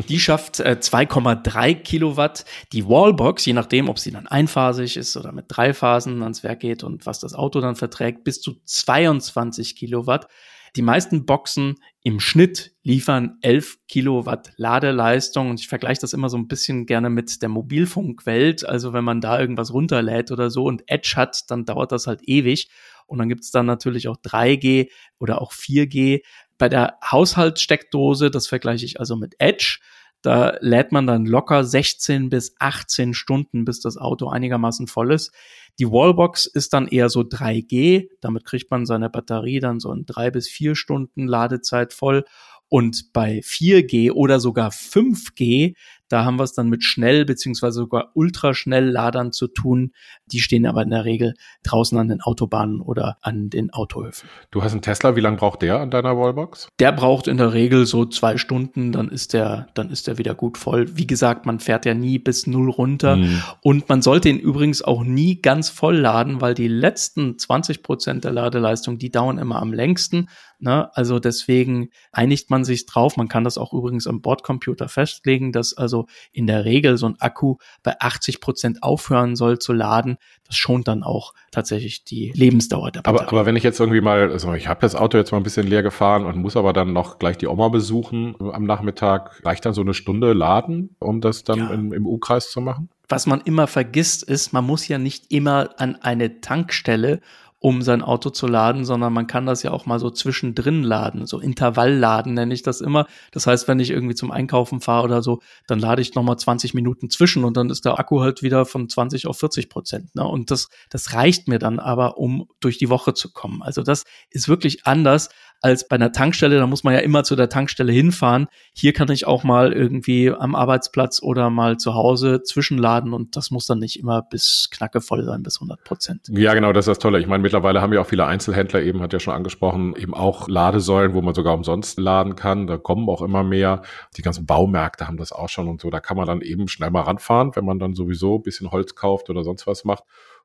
Die 0.06 0.20
schafft 0.20 0.60
äh, 0.60 0.76
2,3 0.78 1.74
Kilowatt. 1.76 2.44
Die 2.74 2.86
Wallbox, 2.86 3.46
je 3.46 3.54
nachdem, 3.54 3.88
ob 3.88 3.98
sie 3.98 4.10
dann 4.10 4.26
einphasig 4.26 4.98
ist 4.98 5.16
oder 5.16 5.32
mit 5.32 5.46
drei 5.48 5.72
Phasen 5.72 6.22
ans 6.22 6.42
Werk 6.42 6.60
geht 6.60 6.84
und 6.84 7.06
was 7.06 7.20
das 7.20 7.32
Auto 7.32 7.62
dann 7.62 7.74
verträgt, 7.74 8.22
bis 8.22 8.42
zu 8.42 8.60
22 8.66 9.74
Kilowatt. 9.74 10.28
Die 10.76 10.82
meisten 10.82 11.26
Boxen 11.26 11.76
im 12.02 12.20
Schnitt 12.20 12.72
liefern 12.82 13.38
11 13.42 13.78
Kilowatt 13.88 14.52
Ladeleistung 14.56 15.50
und 15.50 15.60
ich 15.60 15.68
vergleiche 15.68 16.00
das 16.00 16.12
immer 16.12 16.28
so 16.28 16.36
ein 16.36 16.48
bisschen 16.48 16.86
gerne 16.86 17.10
mit 17.10 17.42
der 17.42 17.48
Mobilfunkwelt. 17.48 18.66
Also 18.66 18.92
wenn 18.92 19.04
man 19.04 19.20
da 19.20 19.40
irgendwas 19.40 19.72
runterlädt 19.72 20.30
oder 20.30 20.50
so 20.50 20.64
und 20.64 20.84
Edge 20.86 21.14
hat, 21.16 21.50
dann 21.50 21.64
dauert 21.64 21.92
das 21.92 22.06
halt 22.06 22.20
ewig. 22.26 22.70
Und 23.06 23.18
dann 23.18 23.28
gibt 23.28 23.42
es 23.42 23.50
dann 23.50 23.66
natürlich 23.66 24.08
auch 24.08 24.18
3G 24.18 24.90
oder 25.18 25.40
auch 25.40 25.52
4G. 25.52 26.22
Bei 26.58 26.68
der 26.68 26.98
Haushaltssteckdose, 27.04 28.30
das 28.30 28.46
vergleiche 28.46 28.84
ich 28.84 29.00
also 29.00 29.16
mit 29.16 29.34
Edge, 29.38 29.78
da 30.22 30.56
lädt 30.60 30.92
man 30.92 31.06
dann 31.06 31.26
locker 31.26 31.64
16 31.64 32.28
bis 32.28 32.54
18 32.58 33.14
Stunden, 33.14 33.64
bis 33.64 33.80
das 33.80 33.96
Auto 33.96 34.28
einigermaßen 34.28 34.86
voll 34.86 35.12
ist. 35.12 35.32
Die 35.78 35.90
Wallbox 35.90 36.46
ist 36.46 36.72
dann 36.72 36.88
eher 36.88 37.08
so 37.08 37.20
3G. 37.20 38.08
Damit 38.20 38.44
kriegt 38.44 38.70
man 38.70 38.84
seine 38.84 39.10
Batterie 39.10 39.60
dann 39.60 39.78
so 39.78 39.92
in 39.92 40.06
drei 40.06 40.30
bis 40.30 40.48
vier 40.48 40.74
Stunden 40.74 41.26
Ladezeit 41.28 41.92
voll. 41.92 42.24
Und 42.68 43.12
bei 43.12 43.38
4G 43.38 44.10
oder 44.12 44.40
sogar 44.40 44.70
5G, 44.70 45.74
da 46.08 46.24
haben 46.24 46.36
wir 46.36 46.44
es 46.44 46.52
dann 46.52 46.68
mit 46.68 46.84
schnell 46.84 47.24
beziehungsweise 47.24 47.80
sogar 47.80 48.10
ultraschnell 48.14 48.88
Ladern 48.88 49.32
zu 49.32 49.46
tun. 49.46 49.92
Die 50.26 50.40
stehen 50.40 50.66
aber 50.66 50.82
in 50.82 50.90
der 50.90 51.04
Regel 51.04 51.34
draußen 51.62 51.96
an 51.98 52.08
den 52.08 52.20
Autobahnen 52.20 52.80
oder 52.80 53.18
an 53.20 53.50
den 53.50 53.72
Autohöfen. 53.72 54.28
Du 54.50 54.62
hast 54.62 54.72
einen 54.72 54.82
Tesla, 54.82 55.16
wie 55.16 55.20
lange 55.20 55.36
braucht 55.36 55.62
der 55.62 55.80
an 55.80 55.90
deiner 55.90 56.16
Wallbox? 56.16 56.68
Der 56.78 56.92
braucht 56.92 57.28
in 57.28 57.36
der 57.36 57.52
Regel 57.52 57.86
so 57.86 58.04
zwei 58.06 58.36
Stunden, 58.36 58.92
dann 58.92 59.08
ist 59.08 59.32
der, 59.34 59.68
dann 59.74 59.90
ist 59.90 60.06
der 60.06 60.18
wieder 60.18 60.34
gut 60.34 60.58
voll. 60.58 60.96
Wie 60.96 61.06
gesagt, 61.06 61.46
man 61.46 61.60
fährt 61.60 61.84
ja 61.86 61.94
nie 61.94 62.18
bis 62.18 62.46
null 62.46 62.70
runter 62.70 63.16
mhm. 63.16 63.42
und 63.62 63.88
man 63.88 64.02
sollte 64.02 64.28
ihn 64.28 64.38
übrigens 64.38 64.82
auch 64.82 65.04
nie 65.04 65.40
ganz 65.40 65.68
voll 65.68 65.96
laden, 65.96 66.40
weil 66.40 66.54
die 66.54 66.68
letzten 66.68 67.38
20 67.38 67.82
Prozent 67.82 68.24
der 68.24 68.32
Ladeleistung, 68.32 68.98
die 68.98 69.10
dauern 69.10 69.38
immer 69.38 69.60
am 69.60 69.72
längsten. 69.72 70.28
Ne? 70.60 70.90
Also 70.94 71.18
deswegen 71.18 71.90
einigt 72.12 72.50
man 72.50 72.64
sich 72.64 72.86
drauf. 72.86 73.16
Man 73.16 73.28
kann 73.28 73.44
das 73.44 73.58
auch 73.58 73.72
übrigens 73.72 74.06
am 74.06 74.20
Bordcomputer 74.20 74.88
festlegen, 74.88 75.52
dass 75.52 75.76
also 75.76 76.06
in 76.32 76.46
der 76.46 76.64
Regel 76.64 76.96
so 76.96 77.06
ein 77.06 77.16
Akku 77.20 77.56
bei 77.82 77.94
80 78.00 78.40
Prozent 78.40 78.82
aufhören 78.82 79.36
soll 79.36 79.58
zu 79.58 79.72
laden. 79.72 80.18
Das 80.46 80.56
schont 80.56 80.88
dann 80.88 81.02
auch 81.02 81.34
tatsächlich 81.50 82.04
die 82.04 82.32
Lebensdauer 82.34 82.90
der 82.90 83.02
Batterie. 83.02 83.26
Aber, 83.26 83.32
aber 83.32 83.46
wenn 83.46 83.56
ich 83.56 83.62
jetzt 83.62 83.78
irgendwie 83.78 84.00
mal, 84.00 84.30
also 84.32 84.52
ich 84.54 84.68
habe 84.68 84.80
das 84.80 84.94
Auto 84.94 85.16
jetzt 85.16 85.30
mal 85.30 85.38
ein 85.38 85.44
bisschen 85.44 85.66
leer 85.66 85.82
gefahren 85.82 86.24
und 86.24 86.36
muss 86.36 86.56
aber 86.56 86.72
dann 86.72 86.92
noch 86.92 87.18
gleich 87.18 87.38
die 87.38 87.46
Oma 87.46 87.68
besuchen 87.68 88.34
am 88.40 88.64
Nachmittag, 88.64 89.44
reicht 89.44 89.64
dann 89.64 89.74
so 89.74 89.82
eine 89.82 89.94
Stunde 89.94 90.32
laden, 90.32 90.96
um 90.98 91.20
das 91.20 91.44
dann 91.44 91.58
ja. 91.58 91.70
im, 91.70 91.92
im 91.92 92.06
U-Kreis 92.06 92.50
zu 92.50 92.60
machen? 92.60 92.88
Was 93.08 93.26
man 93.26 93.40
immer 93.40 93.66
vergisst, 93.66 94.22
ist, 94.22 94.52
man 94.52 94.66
muss 94.66 94.86
ja 94.86 94.98
nicht 94.98 95.32
immer 95.32 95.70
an 95.78 95.96
eine 95.96 96.42
Tankstelle 96.42 97.20
um 97.60 97.82
sein 97.82 98.02
Auto 98.02 98.30
zu 98.30 98.46
laden, 98.46 98.84
sondern 98.84 99.12
man 99.12 99.26
kann 99.26 99.46
das 99.46 99.62
ja 99.62 99.72
auch 99.72 99.84
mal 99.84 99.98
so 99.98 100.10
zwischendrin 100.10 100.82
laden, 100.82 101.26
so 101.26 101.40
Intervallladen 101.40 102.34
nenne 102.34 102.54
ich 102.54 102.62
das 102.62 102.80
immer. 102.80 103.06
Das 103.32 103.46
heißt, 103.46 103.66
wenn 103.66 103.80
ich 103.80 103.90
irgendwie 103.90 104.14
zum 104.14 104.30
Einkaufen 104.30 104.80
fahre 104.80 105.04
oder 105.04 105.22
so, 105.22 105.40
dann 105.66 105.80
lade 105.80 106.00
ich 106.00 106.14
nochmal 106.14 106.38
20 106.38 106.74
Minuten 106.74 107.10
zwischen 107.10 107.44
und 107.44 107.56
dann 107.56 107.70
ist 107.70 107.84
der 107.84 107.98
Akku 107.98 108.20
halt 108.20 108.42
wieder 108.42 108.64
von 108.64 108.88
20 108.88 109.26
auf 109.26 109.38
40 109.38 109.68
Prozent. 109.68 110.14
Ne? 110.14 110.24
Und 110.24 110.50
das, 110.50 110.68
das 110.90 111.14
reicht 111.14 111.48
mir 111.48 111.58
dann 111.58 111.80
aber, 111.80 112.18
um 112.18 112.48
durch 112.60 112.78
die 112.78 112.90
Woche 112.90 113.14
zu 113.14 113.32
kommen. 113.32 113.62
Also 113.62 113.82
das 113.82 114.04
ist 114.30 114.48
wirklich 114.48 114.86
anders 114.86 115.28
als 115.60 115.88
bei 115.88 115.96
einer 115.96 116.12
Tankstelle. 116.12 116.58
Da 116.58 116.66
muss 116.66 116.84
man 116.84 116.94
ja 116.94 117.00
immer 117.00 117.24
zu 117.24 117.36
der 117.36 117.48
Tankstelle 117.48 117.92
hinfahren. 117.92 118.46
Hier 118.72 118.92
kann 118.92 119.10
ich 119.10 119.26
auch 119.26 119.44
mal 119.44 119.72
irgendwie 119.72 120.30
am 120.30 120.54
Arbeitsplatz 120.54 121.22
oder 121.22 121.50
mal 121.50 121.76
zu 121.76 121.94
Hause 121.94 122.42
zwischenladen 122.42 123.12
und 123.12 123.36
das 123.36 123.50
muss 123.50 123.66
dann 123.66 123.78
nicht 123.78 123.98
immer 123.98 124.22
bis 124.22 124.68
knackevoll 124.70 125.24
sein, 125.24 125.42
bis 125.42 125.56
100 125.56 125.82
Prozent. 125.84 126.28
Ja, 126.30 126.54
genau, 126.54 126.72
das 126.72 126.84
ist 126.84 126.88
das 126.88 126.98
Tolle. 126.98 127.20
Ich 127.20 127.26
meine, 127.26 127.42
mittlerweile 127.42 127.80
haben 127.80 127.92
ja 127.92 128.00
auch 128.00 128.06
viele 128.06 128.26
Einzelhändler 128.26 128.82
eben, 128.82 129.00
hat 129.00 129.12
ja 129.12 129.20
schon 129.20 129.34
angesprochen, 129.34 129.94
eben 129.96 130.14
auch 130.14 130.48
Ladesäulen, 130.48 131.14
wo 131.14 131.22
man 131.22 131.34
sogar 131.34 131.54
umsonst 131.54 131.98
laden 131.98 132.36
kann. 132.36 132.66
Da 132.66 132.76
kommen 132.76 133.08
auch 133.08 133.22
immer 133.22 133.42
mehr. 133.42 133.82
Die 134.16 134.22
ganzen 134.22 134.46
Baumärkte 134.46 135.06
haben 135.06 135.16
das 135.16 135.32
auch 135.32 135.48
schon 135.48 135.68
und 135.68 135.80
so. 135.80 135.90
Da 135.90 136.00
kann 136.00 136.16
man 136.16 136.26
dann 136.26 136.40
eben 136.40 136.68
schnell 136.68 136.90
mal 136.90 137.02
ranfahren, 137.02 137.52
wenn 137.54 137.64
man 137.64 137.78
dann 137.78 137.94
sowieso 137.94 138.36
ein 138.36 138.42
bisschen 138.42 138.70
Holz 138.70 138.94
kauft 138.94 139.30
oder 139.30 139.44
sonst 139.44 139.66
was 139.66 139.84
macht 139.84 140.04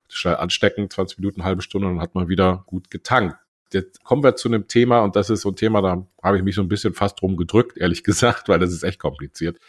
schnell 0.09 0.35
anstecken, 0.35 0.89
20 0.89 1.19
Minuten, 1.19 1.43
halbe 1.43 1.61
Stunde, 1.61 1.87
und 1.87 1.95
dann 1.95 2.03
hat 2.03 2.15
man 2.15 2.27
wieder 2.27 2.63
gut 2.67 2.91
getankt. 2.91 3.35
Jetzt 3.73 4.03
kommen 4.03 4.23
wir 4.23 4.35
zu 4.35 4.47
einem 4.47 4.67
Thema, 4.67 5.01
und 5.01 5.15
das 5.15 5.29
ist 5.29 5.41
so 5.41 5.49
ein 5.49 5.55
Thema, 5.55 5.81
da 5.81 6.05
habe 6.21 6.37
ich 6.37 6.43
mich 6.43 6.55
so 6.55 6.61
ein 6.61 6.67
bisschen 6.67 6.93
fast 6.93 7.21
drum 7.21 7.37
gedrückt, 7.37 7.77
ehrlich 7.77 8.03
gesagt, 8.03 8.49
weil 8.49 8.59
das 8.59 8.71
ist 8.71 8.83
echt 8.83 8.99
kompliziert. 8.99 9.59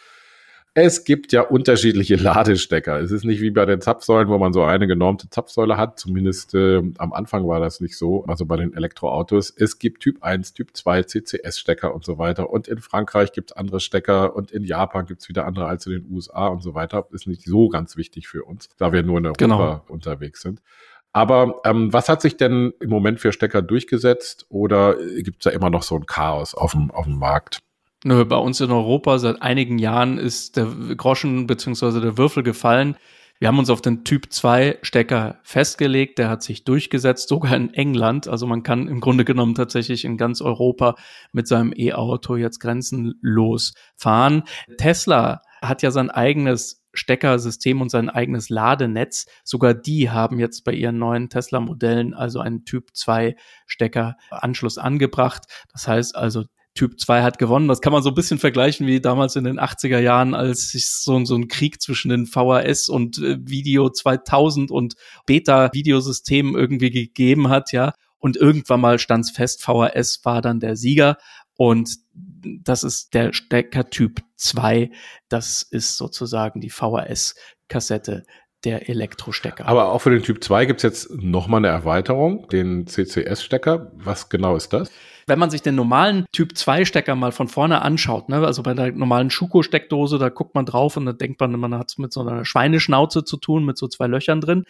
Es 0.77 1.05
gibt 1.05 1.31
ja 1.31 1.43
unterschiedliche 1.43 2.17
Ladestecker. 2.17 2.99
Es 2.99 3.13
ist 3.13 3.25
nicht 3.25 3.41
wie 3.41 3.53
bei 3.53 3.65
den 3.65 3.81
Zapfsäulen, 3.81 4.29
wo 4.29 4.39
man 4.39 4.53
so 4.53 4.65
eine 4.65 4.89
genormte 4.89 5.31
Zapfsäule 5.31 5.77
hat. 5.77 6.01
Zumindest 6.01 6.53
äh, 6.57 6.83
am 6.99 7.13
Anfang 7.13 7.47
war 7.47 7.61
das 7.61 7.81
nicht 7.81 7.97
so, 7.97 8.25
also 8.25 8.45
bei 8.45 8.57
den 8.57 8.75
Elektroautos. 8.75 9.55
Es 9.57 9.79
gibt 9.79 10.03
Typ 10.03 10.25
1, 10.25 10.53
Typ 10.53 10.77
2, 10.77 11.05
CCS-Stecker 11.05 11.95
und 11.95 12.05
so 12.05 12.19
weiter. 12.19 12.51
Und 12.51 12.67
in 12.67 12.79
Frankreich 12.79 13.31
gibt 13.31 13.53
es 13.53 13.57
andere 13.57 13.79
Stecker 13.79 14.35
und 14.35 14.51
in 14.51 14.65
Japan 14.65 15.07
gibt 15.07 15.23
es 15.23 15.29
wieder 15.29 15.47
andere 15.47 15.67
als 15.67 15.87
in 15.87 15.93
den 15.93 16.13
USA 16.13 16.49
und 16.49 16.61
so 16.61 16.75
weiter. 16.75 17.07
Ist 17.13 17.29
nicht 17.29 17.45
so 17.45 17.69
ganz 17.69 17.97
wichtig 17.97 18.27
für 18.27 18.43
uns, 18.43 18.69
da 18.77 18.93
wir 18.93 19.05
nur 19.05 19.19
in 19.19 19.27
Europa 19.27 19.45
genau. 19.45 19.85
unterwegs 19.87 20.43
sind. 20.43 20.61
Aber 21.15 21.61
ähm, 21.65 21.93
was 21.93 22.09
hat 22.09 22.21
sich 22.21 22.37
denn 22.37 22.75
im 22.81 22.91
Moment 22.91 23.21
für 23.21 23.33
Stecker 23.33 23.63
durchgesetzt 23.63 24.47
oder 24.49 24.97
gibt 25.23 25.39
es 25.39 25.45
da 25.45 25.51
immer 25.51 25.71
noch 25.71 25.85
so 25.85 25.95
ein 25.95 26.07
Chaos 26.07 26.55
auf 26.55 26.73
dem, 26.73 26.91
auf 26.91 27.07
dem 27.07 27.19
Markt? 27.19 27.61
Nö, 28.05 28.25
bei 28.25 28.37
uns 28.37 28.61
in 28.61 28.71
Europa 28.71 29.19
seit 29.19 29.41
einigen 29.41 29.79
Jahren 29.79 30.19
ist 30.19 30.57
der 30.57 30.67
Groschen 30.97 31.47
beziehungsweise 31.47 32.01
der 32.01 32.19
Würfel 32.19 32.43
gefallen. 32.43 32.97
Wir 33.39 33.49
haben 33.49 33.59
uns 33.59 33.71
auf 33.71 33.81
den 33.81 34.05
Typ 34.05 34.33
2 34.33 34.79
Stecker 34.83 35.39
festgelegt, 35.45 36.19
der 36.19 36.29
hat 36.29 36.43
sich 36.43 36.65
durchgesetzt, 36.65 37.29
sogar 37.29 37.55
in 37.55 37.73
England. 37.75 38.27
Also 38.27 38.47
man 38.47 38.63
kann 38.65 38.89
im 38.89 39.01
Grunde 39.01 39.25
genommen 39.25 39.55
tatsächlich 39.55 40.05
in 40.05 40.17
ganz 40.17 40.41
Europa 40.41 40.97
mit 41.33 41.47
seinem 41.47 41.73
E-Auto 41.77 42.37
jetzt 42.37 42.59
grenzenlos 42.59 43.75
fahren. 43.97 44.43
Tesla 44.79 45.43
hat 45.63 45.83
ja 45.83 45.91
sein 45.93 46.11
eigenes 46.11 46.84
Steckersystem 46.95 47.81
und 47.81 47.91
sein 47.91 48.09
eigenes 48.09 48.49
Ladenetz. 48.49 49.27
Sogar 49.45 49.75
die 49.75 50.11
haben 50.11 50.39
jetzt 50.39 50.65
bei 50.65 50.73
ihren 50.73 50.99
neuen 50.99 51.29
Tesla-Modellen 51.29 52.15
also 52.15 52.41
einen 52.41 52.65
Typ 52.65 52.91
2 52.95 53.37
Steckeranschluss 53.67 54.79
angebracht. 54.79 55.45
Das 55.73 55.87
heißt 55.87 56.17
also, 56.17 56.45
Typ 56.75 56.99
2 56.99 57.23
hat 57.23 57.39
gewonnen. 57.39 57.69
Das 57.69 57.81
kann 57.81 57.93
man 57.93 58.03
so 58.03 58.09
ein 58.09 58.17
bisschen 58.17 58.41
vergleichen 58.41 58.89
wie 58.89 59.01
damals 59.01 59.37
in 59.37 59.45
den 59.45 59.61
80er 59.61 60.01
Jahren, 60.01 60.35
als 60.35 60.71
sich 60.71 60.91
so, 60.91 61.25
so 61.25 61.37
ein 61.37 61.47
Krieg 61.47 61.81
zwischen 61.81 62.09
den 62.09 62.27
VHS 62.27 62.89
und 62.89 63.19
äh, 63.19 63.39
Video 63.41 63.91
2000 63.91 64.73
und 64.73 64.95
Beta-Videosystemen 65.27 66.57
irgendwie 66.57 66.91
gegeben 66.91 67.49
hat, 67.49 67.71
ja. 67.71 67.93
Und 68.19 68.37
irgendwann 68.37 68.81
mal 68.81 68.99
stand's 68.99 69.31
fest, 69.31 69.63
VHS 69.63 70.25
war 70.25 70.43
dann 70.43 70.59
der 70.59 70.77
Sieger. 70.77 71.17
Und 71.57 71.97
das 72.63 72.83
ist 72.85 73.15
der 73.15 73.33
Stecker 73.33 73.89
Typ 73.91 74.23
2. 74.37 74.91
Das 75.29 75.63
ist 75.63 75.97
sozusagen 75.97 76.61
die 76.61 76.71
VHS-Kassette 76.71 78.25
der 78.65 78.89
Elektrostecker. 78.89 79.67
Aber 79.67 79.93
auch 79.93 80.01
für 80.01 80.11
den 80.11 80.23
Typ 80.23 80.43
2 80.43 80.67
gibt's 80.67 80.83
jetzt 80.83 81.11
nochmal 81.11 81.59
eine 81.59 81.69
Erweiterung, 81.69 82.49
den 82.49 82.87
CCS-Stecker. 82.87 83.93
Was 83.97 84.29
genau 84.29 84.57
ist 84.57 84.73
das? 84.73 84.91
Wenn 85.27 85.39
man 85.39 85.51
sich 85.51 85.63
den 85.63 85.75
normalen 85.75 86.27
Typ 86.33 86.57
2 86.57 86.85
Stecker 86.85 87.15
mal 87.15 87.33
von 87.33 87.49
vorne 87.49 87.83
anschaut, 87.83 88.29
ne, 88.29 88.45
also 88.45 88.63
bei 88.63 88.75
der 88.75 88.93
normalen 88.93 89.31
Schuko-Steckdose, 89.31 90.19
da 90.19 90.29
guckt 90.29 90.55
man 90.55 90.67
drauf 90.67 90.97
und 90.97 91.07
dann 91.07 91.19
denkt 91.19 91.41
man, 91.41 91.53
man 91.59 91.75
hat 91.75 91.91
es 91.91 91.99
mit 91.99 92.13
so 92.13 92.21
einer 92.21 92.45
Schweineschnauze 92.45 93.25
zu 93.25 93.37
tun, 93.37 93.65
mit 93.65 93.79
so 93.79 93.89
zwei 93.89 94.07
Löchern 94.07 94.41
drin. 94.41 94.65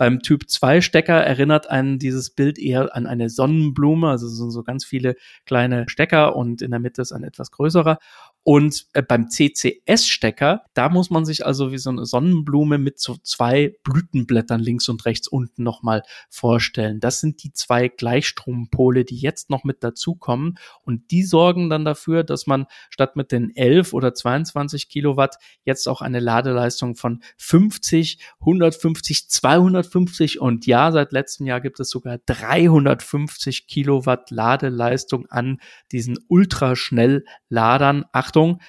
Beim 0.00 0.20
Typ 0.20 0.48
2 0.48 0.80
Stecker 0.80 1.22
erinnert 1.22 1.68
einen 1.68 1.98
dieses 1.98 2.30
Bild 2.30 2.58
eher 2.58 2.96
an 2.96 3.06
eine 3.06 3.28
Sonnenblume, 3.28 4.08
also 4.08 4.28
so 4.28 4.62
ganz 4.62 4.82
viele 4.86 5.14
kleine 5.44 5.84
Stecker 5.90 6.36
und 6.36 6.62
in 6.62 6.70
der 6.70 6.80
Mitte 6.80 7.02
ist 7.02 7.12
ein 7.12 7.22
etwas 7.22 7.50
größerer. 7.50 7.98
Und 8.42 8.86
äh, 8.94 9.02
beim 9.02 9.28
CCS-Stecker, 9.28 10.64
da 10.74 10.88
muss 10.88 11.10
man 11.10 11.24
sich 11.24 11.44
also 11.44 11.72
wie 11.72 11.78
so 11.78 11.90
eine 11.90 12.06
Sonnenblume 12.06 12.78
mit 12.78 12.98
so 12.98 13.16
zwei 13.22 13.74
Blütenblättern 13.84 14.60
links 14.60 14.88
und 14.88 15.04
rechts 15.04 15.28
unten 15.28 15.62
nochmal 15.62 16.02
vorstellen. 16.30 17.00
Das 17.00 17.20
sind 17.20 17.42
die 17.42 17.52
zwei 17.52 17.88
Gleichstrompole, 17.88 19.04
die 19.04 19.18
jetzt 19.18 19.50
noch 19.50 19.64
mit 19.64 19.84
dazukommen. 19.84 20.58
Und 20.82 21.10
die 21.10 21.22
sorgen 21.22 21.68
dann 21.68 21.84
dafür, 21.84 22.24
dass 22.24 22.46
man 22.46 22.66
statt 22.88 23.14
mit 23.14 23.30
den 23.30 23.54
11 23.54 23.92
oder 23.92 24.14
22 24.14 24.88
Kilowatt 24.88 25.36
jetzt 25.64 25.86
auch 25.86 26.00
eine 26.00 26.20
Ladeleistung 26.20 26.96
von 26.96 27.22
50, 27.36 28.18
150, 28.40 29.28
250 29.28 30.40
und 30.40 30.66
ja, 30.66 30.92
seit 30.92 31.12
letztem 31.12 31.46
Jahr 31.46 31.60
gibt 31.60 31.78
es 31.80 31.90
sogar 31.90 32.18
350 32.24 33.66
Kilowatt 33.66 34.30
Ladeleistung 34.30 35.26
an 35.26 35.60
diesen 35.92 36.18
Ultraschnellladern. 36.28 38.04
Achtung, 38.30 38.60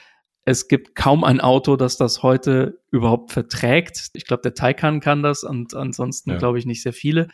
es 0.44 0.68
gibt 0.68 0.96
kaum 0.96 1.24
ein 1.24 1.40
Auto, 1.40 1.76
das 1.76 1.96
das 1.98 2.24
heute 2.24 2.80
überhaupt 2.90 3.32
verträgt. 3.32 4.10
Ich 4.14 4.26
glaube, 4.26 4.42
der 4.42 4.56
Taycan 4.56 5.00
kann 5.00 5.22
das 5.22 5.44
und 5.44 5.76
ansonsten 5.76 6.32
ja. 6.32 6.38
glaube 6.38 6.58
ich 6.58 6.66
nicht 6.66 6.82
sehr 6.82 6.94
viele. 6.94 7.28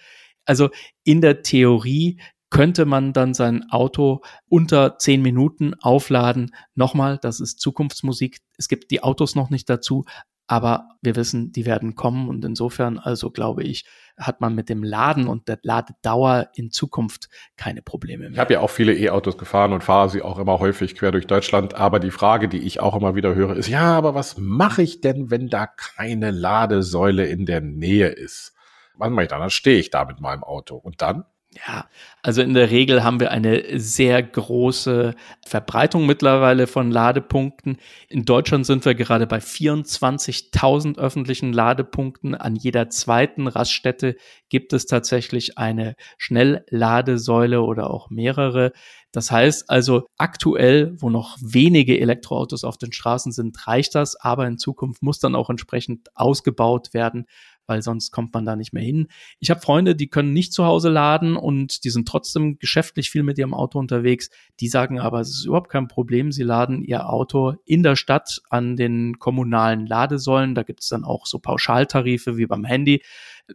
Also 0.43 0.69
in 1.05 1.21
der 1.21 1.41
Theorie 1.41 2.19
könnte 2.49 2.85
man 2.85 3.13
dann 3.13 3.33
sein 3.33 3.63
Auto 3.69 4.23
unter 4.49 4.97
zehn 4.97 5.21
Minuten 5.21 5.73
aufladen. 5.75 6.53
Nochmal, 6.75 7.17
das 7.17 7.39
ist 7.39 7.61
Zukunftsmusik. 7.61 8.39
Es 8.57 8.67
gibt 8.67 8.91
die 8.91 9.03
Autos 9.03 9.35
noch 9.35 9.49
nicht 9.49 9.69
dazu, 9.69 10.03
aber 10.47 10.89
wir 11.01 11.15
wissen, 11.17 11.51
die 11.51 11.65
werden 11.65 11.95
kommen 11.95 12.29
und 12.29 12.43
insofern 12.43 12.97
also 12.97 13.29
glaube 13.29 13.63
ich, 13.63 13.85
hat 14.17 14.41
man 14.41 14.55
mit 14.55 14.69
dem 14.69 14.83
Laden 14.83 15.27
und 15.27 15.47
der 15.47 15.59
Ladedauer 15.61 16.49
in 16.55 16.71
Zukunft 16.71 17.29
keine 17.57 17.81
Probleme 17.81 18.23
mehr. 18.23 18.31
Ich 18.31 18.39
habe 18.39 18.53
ja 18.53 18.59
auch 18.61 18.69
viele 18.69 18.95
E-Autos 18.97 19.37
gefahren 19.37 19.73
und 19.73 19.83
fahre 19.83 20.09
sie 20.09 20.21
auch 20.21 20.39
immer 20.39 20.59
häufig 20.59 20.95
quer 20.95 21.11
durch 21.11 21.27
Deutschland, 21.27 21.75
aber 21.75 21.99
die 21.99 22.11
Frage, 22.11 22.47
die 22.47 22.59
ich 22.59 22.79
auch 22.79 22.95
immer 22.95 23.13
wieder 23.15 23.35
höre, 23.35 23.55
ist, 23.55 23.67
ja, 23.67 23.95
aber 23.95 24.15
was 24.15 24.37
mache 24.37 24.81
ich 24.81 25.01
denn, 25.01 25.29
wenn 25.29 25.49
da 25.49 25.67
keine 25.67 26.31
Ladesäule 26.31 27.25
in 27.27 27.45
der 27.45 27.61
Nähe 27.61 28.07
ist? 28.07 28.53
Was 28.95 29.09
mache 29.09 29.23
ich 29.23 29.29
dann? 29.29 29.41
Dann 29.41 29.49
stehe 29.49 29.79
ich 29.79 29.91
da 29.91 30.05
mit 30.05 30.21
meinem 30.21 30.43
Auto 30.43 30.75
und 30.77 31.01
dann? 31.01 31.25
Ja, 31.55 31.89
also 32.21 32.41
in 32.41 32.53
der 32.53 32.71
Regel 32.71 33.05
haben 33.05 33.21
wir 33.21 33.31
eine 33.31 33.79
sehr 33.79 34.21
große 34.21 35.15
Verbreitung 35.45 36.05
mittlerweile 36.05 36.67
von 36.67 36.91
Ladepunkten. 36.91 37.77
In 38.09 38.25
Deutschland 38.25 38.65
sind 38.65 38.83
wir 38.83 38.95
gerade 38.95 39.27
bei 39.27 39.37
24.000 39.37 40.97
öffentlichen 40.97 41.53
Ladepunkten. 41.53 42.35
An 42.35 42.57
jeder 42.57 42.89
zweiten 42.89 43.47
Raststätte 43.47 44.17
gibt 44.49 44.73
es 44.73 44.87
tatsächlich 44.87 45.57
eine 45.57 45.95
Schnellladesäule 46.17 47.61
oder 47.61 47.91
auch 47.91 48.09
mehrere. 48.09 48.73
Das 49.13 49.31
heißt 49.31 49.69
also, 49.69 50.05
aktuell, 50.17 50.95
wo 51.01 51.09
noch 51.09 51.37
wenige 51.41 51.97
Elektroautos 51.97 52.65
auf 52.65 52.77
den 52.77 52.91
Straßen 52.91 53.31
sind, 53.31 53.65
reicht 53.67 53.95
das, 53.95 54.17
aber 54.17 54.45
in 54.47 54.57
Zukunft 54.57 55.01
muss 55.01 55.19
dann 55.19 55.33
auch 55.33 55.49
entsprechend 55.49 56.09
ausgebaut 56.13 56.93
werden, 56.93 57.25
weil 57.67 57.81
sonst 57.81 58.11
kommt 58.11 58.33
man 58.33 58.45
da 58.45 58.55
nicht 58.55 58.73
mehr 58.73 58.83
hin. 58.83 59.07
Ich 59.39 59.49
habe 59.49 59.59
Freunde, 59.59 59.95
die 59.95 60.07
können 60.07 60.33
nicht 60.33 60.53
zu 60.53 60.65
Hause 60.65 60.89
laden 60.89 61.35
und 61.35 61.83
die 61.83 61.89
sind 61.89 62.07
trotzdem 62.07 62.57
geschäftlich 62.57 63.09
viel 63.11 63.23
mit 63.23 63.37
ihrem 63.37 63.53
Auto 63.53 63.77
unterwegs. 63.77 64.29
Die 64.59 64.67
sagen 64.69 64.99
aber, 64.99 65.19
es 65.19 65.29
ist 65.29 65.45
überhaupt 65.45 65.69
kein 65.69 65.87
Problem. 65.87 66.31
Sie 66.31 66.43
laden 66.43 66.81
ihr 66.81 67.09
Auto 67.09 67.55
in 67.65 67.83
der 67.83 67.95
Stadt 67.95 68.41
an 68.49 68.75
den 68.75 69.19
kommunalen 69.19 69.85
Ladesäulen. 69.85 70.55
Da 70.55 70.63
gibt 70.63 70.81
es 70.81 70.89
dann 70.89 71.03
auch 71.03 71.25
so 71.25 71.39
Pauschaltarife 71.39 72.37
wie 72.37 72.47
beim 72.47 72.63
Handy. 72.63 73.03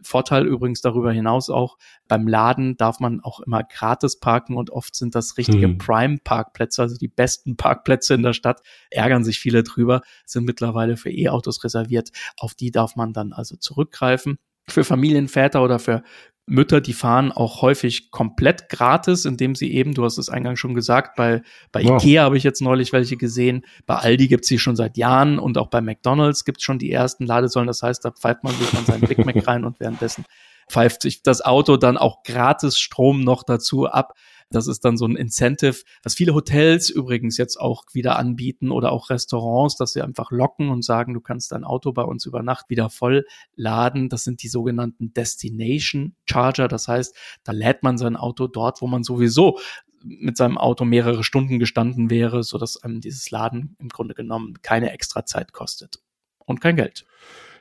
Vorteil 0.01 0.47
übrigens 0.47 0.81
darüber 0.81 1.11
hinaus 1.11 1.49
auch, 1.49 1.77
beim 2.07 2.27
Laden 2.27 2.77
darf 2.77 2.99
man 2.99 3.21
auch 3.21 3.39
immer 3.39 3.63
gratis 3.63 4.19
parken 4.19 4.57
und 4.57 4.71
oft 4.71 4.95
sind 4.95 5.15
das 5.15 5.37
richtige 5.37 5.67
mhm. 5.67 5.77
Prime-Parkplätze, 5.77 6.81
also 6.81 6.97
die 6.97 7.07
besten 7.07 7.57
Parkplätze 7.57 8.15
in 8.15 8.23
der 8.23 8.33
Stadt, 8.33 8.61
ärgern 8.89 9.23
sich 9.23 9.39
viele 9.39 9.63
drüber, 9.63 10.01
sind 10.25 10.45
mittlerweile 10.45 10.97
für 10.97 11.11
E-Autos 11.11 11.63
reserviert. 11.63 12.11
Auf 12.37 12.55
die 12.55 12.71
darf 12.71 12.95
man 12.95 13.13
dann 13.13 13.33
also 13.33 13.55
zurückgreifen 13.55 14.39
für 14.67 14.83
Familienväter 14.83 15.61
oder 15.61 15.77
für 15.79 16.03
Mütter, 16.45 16.81
die 16.81 16.93
fahren 16.93 17.31
auch 17.31 17.61
häufig 17.61 18.11
komplett 18.11 18.67
gratis, 18.67 19.23
indem 19.23 19.55
sie 19.55 19.73
eben, 19.73 19.93
du 19.93 20.03
hast 20.03 20.17
es 20.17 20.29
eingangs 20.29 20.59
schon 20.59 20.73
gesagt, 20.73 21.15
bei, 21.15 21.41
bei 21.71 21.83
wow. 21.83 22.03
Ikea 22.03 22.23
habe 22.23 22.37
ich 22.37 22.43
jetzt 22.43 22.61
neulich 22.61 22.91
welche 22.91 23.15
gesehen, 23.15 23.65
bei 23.85 23.95
Aldi 23.95 24.27
gibt 24.27 24.43
es 24.43 24.49
sie 24.49 24.59
schon 24.59 24.75
seit 24.75 24.97
Jahren 24.97 25.39
und 25.39 25.57
auch 25.57 25.67
bei 25.67 25.79
McDonalds 25.79 26.43
gibt 26.43 26.57
es 26.57 26.63
schon 26.65 26.79
die 26.79 26.91
ersten 26.91 27.25
Ladesäulen. 27.25 27.67
Das 27.67 27.81
heißt, 27.81 28.03
da 28.03 28.11
pfeift 28.11 28.43
man 28.43 28.53
sich 28.55 28.69
dann 28.71 28.85
seinen 28.85 29.01
Big 29.01 29.25
Mac 29.25 29.35
rein 29.47 29.63
und 29.63 29.79
währenddessen 29.79 30.25
pfeift 30.69 31.01
sich 31.01 31.23
das 31.23 31.41
Auto 31.41 31.77
dann 31.77 31.97
auch 31.97 32.23
gratis 32.23 32.77
Strom 32.77 33.21
noch 33.21 33.43
dazu 33.43 33.87
ab. 33.87 34.13
Das 34.53 34.67
ist 34.67 34.85
dann 34.85 34.97
so 34.97 35.05
ein 35.05 35.15
Incentive, 35.15 35.83
was 36.03 36.15
viele 36.15 36.33
Hotels 36.33 36.89
übrigens 36.89 37.37
jetzt 37.37 37.59
auch 37.59 37.83
wieder 37.93 38.17
anbieten 38.17 38.71
oder 38.71 38.91
auch 38.91 39.09
Restaurants, 39.09 39.75
dass 39.75 39.93
sie 39.93 40.01
einfach 40.01 40.31
locken 40.31 40.69
und 40.69 40.83
sagen, 40.83 41.13
du 41.13 41.21
kannst 41.21 41.51
dein 41.51 41.63
Auto 41.63 41.91
bei 41.91 42.03
uns 42.03 42.25
über 42.25 42.43
Nacht 42.43 42.69
wieder 42.69 42.89
voll 42.89 43.25
laden. 43.55 44.09
Das 44.09 44.23
sind 44.23 44.43
die 44.43 44.47
sogenannten 44.47 45.13
Destination 45.13 46.15
Charger. 46.25 46.67
Das 46.67 46.87
heißt, 46.87 47.15
da 47.43 47.51
lädt 47.51 47.83
man 47.83 47.97
sein 47.97 48.15
Auto 48.15 48.47
dort, 48.47 48.81
wo 48.81 48.87
man 48.87 49.03
sowieso 49.03 49.59
mit 50.03 50.37
seinem 50.37 50.57
Auto 50.57 50.85
mehrere 50.85 51.23
Stunden 51.23 51.59
gestanden 51.59 52.09
wäre, 52.09 52.43
so 52.43 52.57
dass 52.57 52.81
einem 52.83 53.01
dieses 53.01 53.31
Laden 53.31 53.75
im 53.79 53.89
Grunde 53.89 54.13
genommen 54.13 54.61
keine 54.61 54.91
extra 54.91 55.25
Zeit 55.25 55.53
kostet 55.53 55.99
und 56.45 56.61
kein 56.61 56.75
Geld. 56.75 57.05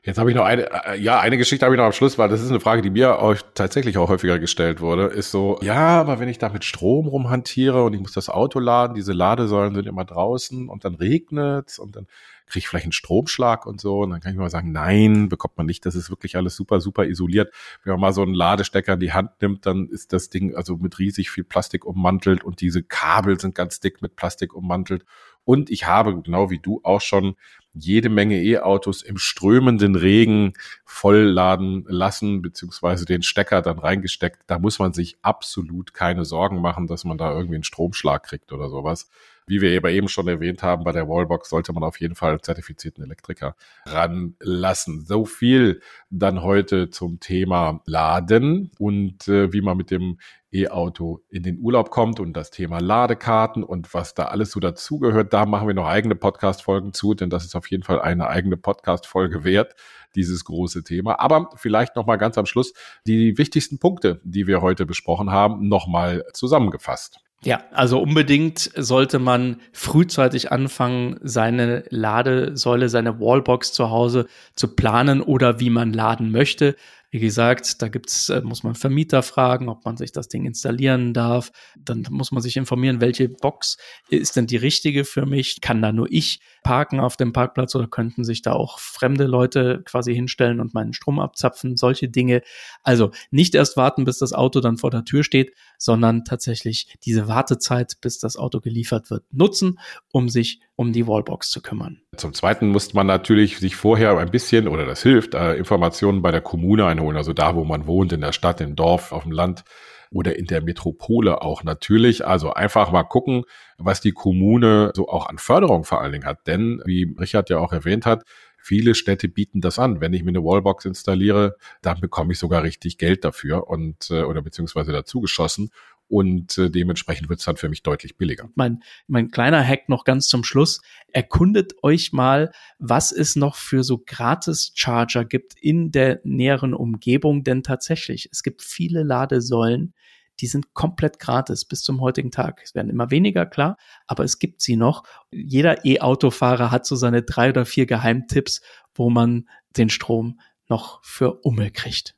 Jetzt 0.05 0.19
habe 0.19 0.31
ich 0.31 0.37
noch 0.37 0.45
eine, 0.45 0.69
äh, 0.87 1.01
ja, 1.01 1.21
eine 1.21 1.39
Geschichte 1.39 1.65
habe 1.65 1.77
ich 1.77 1.79
noch 1.79 1.87
am 1.87 1.93
Schluss, 1.93 2.19
weil 2.19 2.29
das 2.29 2.43
ist 2.43 2.51
eine 2.51 2.59
Frage, 2.59 2.83
die 2.83 2.91
mir 2.91 3.21
auch 3.21 3.37
tatsächlich 3.55 3.99
auch 3.99 4.09
häufiger 4.09 4.41
gestellt 4.41 4.81
wurde, 4.81 5.05
ist 5.05 5.31
so, 5.31 5.61
ja, 5.63 6.01
aber 6.01 6.19
wenn 6.19 6.29
ich 6.29 6.39
da 6.39 6.49
mit 6.49 6.65
Strom 6.65 7.07
rumhantiere 7.07 7.85
und 7.85 7.95
ich 7.95 8.01
muss 8.01 8.13
das 8.13 8.29
Auto 8.29 8.59
laden, 8.59 8.95
diese 8.95 9.13
Ladesäulen 9.13 9.77
sind 9.77 9.87
immer 9.87 10.05
draußen 10.05 10.69
und 10.69 10.85
dann 10.85 10.97
regnet's 10.97 11.79
und 11.79 11.95
dann 11.95 12.09
kriege 12.47 12.59
ich 12.59 12.69
vielleicht 12.69 12.85
einen 12.85 12.93
Stromschlag 12.93 13.65
und 13.65 13.81
so. 13.81 14.01
Und 14.01 14.11
dann 14.11 14.21
kann 14.21 14.33
ich 14.33 14.39
mal 14.39 14.51
sagen, 14.51 14.73
nein, 14.73 15.29
bekommt 15.29 15.57
man 15.57 15.67
nicht. 15.67 15.87
Das 15.87 15.95
ist 15.95 16.11
wirklich 16.11 16.37
alles 16.37 16.55
super, 16.55 16.81
super 16.81 17.07
isoliert. 17.07 17.53
Wenn 17.83 17.93
man 17.93 18.01
mal 18.01 18.13
so 18.13 18.23
einen 18.23 18.35
Ladestecker 18.35 18.95
in 18.95 19.01
die 19.01 19.13
Hand 19.13 19.31
nimmt, 19.41 19.65
dann 19.65 19.89
ist 19.89 20.13
das 20.13 20.29
Ding 20.29 20.55
also 20.55 20.77
mit 20.77 20.99
riesig 20.99 21.31
viel 21.31 21.45
Plastik 21.45 21.85
ummantelt 21.87 22.45
und 22.45 22.61
diese 22.61 22.83
Kabel 22.83 23.41
sind 23.41 23.55
ganz 23.55 23.81
dick 23.81 24.03
mit 24.03 24.17
Plastik 24.17 24.55
ummantelt. 24.55 25.05
Und 25.45 25.71
ich 25.71 25.87
habe, 25.87 26.21
genau 26.21 26.51
wie 26.51 26.59
du 26.59 26.81
auch 26.85 27.01
schon, 27.01 27.37
jede 27.75 28.09
Menge 28.09 28.43
E-Autos 28.43 29.03
im 29.03 29.17
strömenden 29.19 29.97
Regen 29.97 30.53
vollladen 30.85 31.85
lassen, 31.89 32.43
beziehungsweise 32.43 33.05
den 33.05 33.23
Stecker 33.23 33.63
dann 33.63 33.79
reingesteckt. 33.79 34.41
Da 34.47 34.59
muss 34.59 34.79
man 34.79 34.93
sich 34.93 35.17
absolut 35.23 35.95
keine 35.95 36.25
Sorgen 36.25 36.61
machen, 36.61 36.87
dass 36.87 37.05
man 37.05 37.19
da 37.19 37.33
irgendwie 37.33 37.57
einen 37.57 37.65
Stromschlag 37.65 38.25
kriegt 38.25 38.53
oder 38.53 38.69
sowas. 38.69 39.09
Wie 39.47 39.61
wir 39.61 39.71
eben 39.71 40.09
schon 40.09 40.29
erwähnt 40.29 40.63
haben, 40.63 40.85
bei 40.85 40.93
der 40.93 41.09
Wallbox 41.09 41.49
sollte 41.51 41.73
man 41.73 41.83
auf 41.83 42.01
jeden 42.01 42.15
Fall 42.15 42.31
einen 42.31 42.43
zertifizierten 42.43 43.05
Elektriker 43.05 43.57
ranlassen. 43.87 45.05
So 45.05 45.25
viel 45.25 45.81
dann 46.11 46.43
heute 46.43 46.91
zum 46.91 47.21
Thema 47.21 47.81
Laden 47.87 48.71
und 48.79 49.29
äh, 49.29 49.53
wie 49.53 49.61
man 49.61 49.77
mit 49.77 49.91
dem 49.91 50.19
E-Auto 50.53 51.23
in 51.31 51.43
den 51.43 51.59
Urlaub 51.61 51.91
kommt 51.91 52.21
und 52.21 52.35
das 52.35 52.51
Thema 52.51 52.79
Ladekarten 52.79 53.65
und 53.65 53.93
was 53.95 54.15
da 54.15 54.25
alles 54.27 54.51
so 54.51 54.61
dazugehört. 54.61 55.33
Da 55.33 55.47
machen 55.47 55.67
wir 55.67 55.75
noch 55.75 55.87
eigene 55.87 56.15
Podcast-Folgen 56.15 56.93
zu, 56.93 57.15
denn 57.15 57.31
das 57.31 57.45
ist 57.45 57.57
auf 57.57 57.71
jeden 57.71 57.83
Fall 57.83 58.01
eine 58.01 58.29
eigene 58.29 58.59
Podcast-Folge 58.59 59.45
wert, 59.45 59.75
dieses 60.15 60.45
große 60.45 60.85
Thema. 60.85 61.19
Aber 61.21 61.51
vielleicht 61.57 61.97
nochmal 61.97 62.19
ganz 62.19 62.37
am 62.37 62.47
Schluss 62.47 62.75
die 63.07 63.39
wichtigsten 63.39 63.79
Punkte, 63.79 64.21
die 64.25 64.47
wir 64.47 64.61
heute 64.61 64.85
besprochen 64.85 65.31
haben, 65.31 65.69
nochmal 65.69 66.25
zusammengefasst. 66.35 67.21
Ja, 67.45 67.65
also 67.73 68.01
unbedingt 68.01 68.71
sollte 68.77 69.19
man 69.19 69.61
frühzeitig 69.73 70.53
anfangen, 70.53 71.19
seine 71.23 71.83
Ladesäule, 71.91 72.89
seine 72.89 73.19
Wallbox 73.19 73.73
zu 73.73 73.91
Hause 73.91 74.27
zu 74.55 74.77
planen 74.77 75.21
oder 75.21 75.59
wie 75.59 75.71
man 75.71 75.93
laden 75.93 76.31
möchte. 76.31 76.77
Wie 77.13 77.21
gesagt, 77.21 77.83
da 77.83 77.89
gibt's, 77.89 78.31
äh, 78.31 78.41
muss 78.41 78.63
man 78.63 78.75
Vermieter 78.75 79.23
fragen, 79.23 79.69
ob 79.69 79.85
man 79.85 79.99
sich 79.99 80.13
das 80.13 80.29
Ding 80.29 80.47
installieren 80.47 81.13
darf. 81.13 81.53
Dann 81.79 82.07
muss 82.09 82.33
man 82.33 82.43
sich 82.43 82.57
informieren, 82.57 83.03
welche 83.03 83.29
Box 83.29 83.77
ist 84.09 84.35
denn 84.37 84.47
die 84.47 84.57
richtige 84.57 85.05
für 85.05 85.27
mich? 85.27 85.61
Kann 85.61 85.83
da 85.83 85.93
nur 85.93 86.07
ich 86.11 86.41
parken 86.63 87.01
auf 87.01 87.19
dem 87.19 87.35
Parkplatz 87.35 87.75
oder 87.75 87.87
könnten 87.87 88.25
sich 88.25 88.41
da 88.41 88.55
auch 88.55 88.79
fremde 88.79 89.27
Leute 89.27 89.83
quasi 89.85 90.15
hinstellen 90.15 90.59
und 90.59 90.73
meinen 90.73 90.95
Strom 90.95 91.21
abzapfen? 91.21 91.77
Solche 91.77 92.09
Dinge. 92.09 92.41
Also 92.83 93.11
nicht 93.31 93.55
erst 93.55 93.77
warten, 93.77 94.07
bis 94.07 94.17
das 94.17 94.33
Auto 94.33 94.61
dann 94.61 94.79
vor 94.79 94.91
der 94.91 95.05
Tür 95.05 95.23
steht, 95.23 95.53
sondern 95.77 96.25
tatsächlich 96.25 96.97
diese 97.05 97.29
Wartezeit, 97.29 97.99
bis 98.01 98.21
das 98.21 98.39
Auto 98.39 98.61
geliefert 98.61 99.11
wird, 99.11 99.25
nutzen, 99.35 99.79
um 100.13 100.31
sich 100.31 100.61
um 100.83 100.93
die 100.93 101.07
Wallbox 101.07 101.51
zu 101.51 101.63
kümmern. 101.63 102.01
Zum 102.17 102.35
Zweiten 102.35 102.69
muss 102.69 102.93
man 102.93 103.07
natürlich 103.07 103.59
sich 103.59 103.77
vorher 103.77 104.19
ein 104.19 104.31
bisschen, 104.31 104.69
oder 104.69 104.85
das 104.85 105.03
hilft, 105.03 105.35
äh, 105.35 105.55
Informationen 105.55 106.21
bei 106.21 106.31
der 106.31 106.41
Kommune 106.41 106.85
einholen, 106.85 107.17
also 107.17 107.33
da, 107.33 107.55
wo 107.55 107.65
man 107.65 107.87
wohnt, 107.87 108.13
in 108.13 108.21
der 108.21 108.33
Stadt, 108.33 108.61
im 108.61 108.77
Dorf, 108.77 109.13
auf 109.13 109.23
dem 109.23 109.33
Land 109.33 109.65
oder 110.11 110.37
in 110.37 110.47
der 110.47 110.63
Metropole 110.63 111.41
auch 111.41 111.65
natürlich. 111.65 112.27
Also 112.27 112.53
einfach 112.53 112.91
mal 112.91 113.05
gucken, 113.05 113.45
was 113.79 114.01
die 114.01 114.13
Kommune 114.13 114.93
so 114.95 115.09
auch 115.09 115.27
an 115.27 115.39
Förderung 115.39 115.85
vor 115.85 116.03
allen 116.03 116.13
Dingen 116.13 116.27
hat. 116.27 116.47
Denn, 116.47 116.83
wie 116.85 117.15
Richard 117.19 117.49
ja 117.49 117.59
auch 117.59 117.73
erwähnt 117.73 118.05
hat, 118.05 118.25
Viele 118.65 118.95
Städte 118.95 119.29
bieten 119.29 119.61
das 119.61 119.81
an. 119.81 120.01
Wenn 120.01 120.13
ich 120.13 120.23
mir 120.23 120.29
eine 120.29 120.45
Wallbox 120.45 120.85
installiere, 120.85 121.57
dann 121.83 122.01
bekomme 122.01 122.33
ich 122.33 122.39
sogar 122.39 122.63
richtig 122.63 122.97
Geld 122.97 123.25
dafür 123.25 123.67
und 123.67 124.09
äh, 124.09 124.23
oder 124.23 124.41
beziehungsweise 124.41 124.93
dazu 124.93 125.21
geschossen 125.21 125.71
und 126.13 126.59
äh, 126.59 126.69
dementsprechend 126.69 127.31
wird 127.31 127.39
es 127.39 127.47
dann 127.47 127.57
für 127.57 127.71
mich 127.71 127.83
deutlich 127.83 128.19
billiger. 128.19 128.51
Mein, 128.55 128.83
mein 129.07 129.31
kleiner 129.31 129.67
Hack 129.67 129.89
noch 129.89 130.05
ganz 130.05 130.29
zum 130.29 130.45
Schluss. 130.45 130.83
Erkundet 131.09 131.73
euch 131.83 132.13
mal, 132.13 132.53
was 132.79 133.13
es 133.13 133.35
noch 133.35 133.57
für 133.57 133.83
so 133.83 134.03
Gratis-Charger 134.05 135.25
gibt 135.25 135.55
in 135.59 135.91
der 135.91 136.21
näheren 136.23 136.75
Umgebung, 136.75 137.45
denn 137.45 137.63
tatsächlich, 137.63 138.29
es 138.31 138.43
gibt 138.43 138.61
viele 138.61 139.05
Ladesäulen, 139.05 139.95
die 140.41 140.49
sind 140.49 140.75
komplett 140.75 141.19
gratis 141.19 141.65
bis 141.65 141.83
zum 141.83 142.03
heutigen 142.03 142.31
Tag. 142.31 142.61
Es 142.63 142.75
werden 142.75 142.91
immer 142.91 143.11
weniger, 143.11 143.47
klar, 143.47 143.79
aber 144.07 144.23
es 144.23 144.39
gibt 144.39 144.61
sie 144.61 144.77
noch. 144.77 145.05
Jeder 145.31 145.87
E-Autofahrer 145.87 146.71
hat 146.71 146.85
so 146.85 146.95
seine 146.95 147.23
drei 147.23 147.49
oder 147.49 147.65
vier 147.65 147.87
Geheimtipps, 147.87 148.61
wo 148.95 149.09
man 149.09 149.49
den 149.79 149.89
Strom 149.89 150.41
noch 150.69 151.03
für 151.03 151.41
Umme 151.41 151.71
kriegt. 151.71 152.15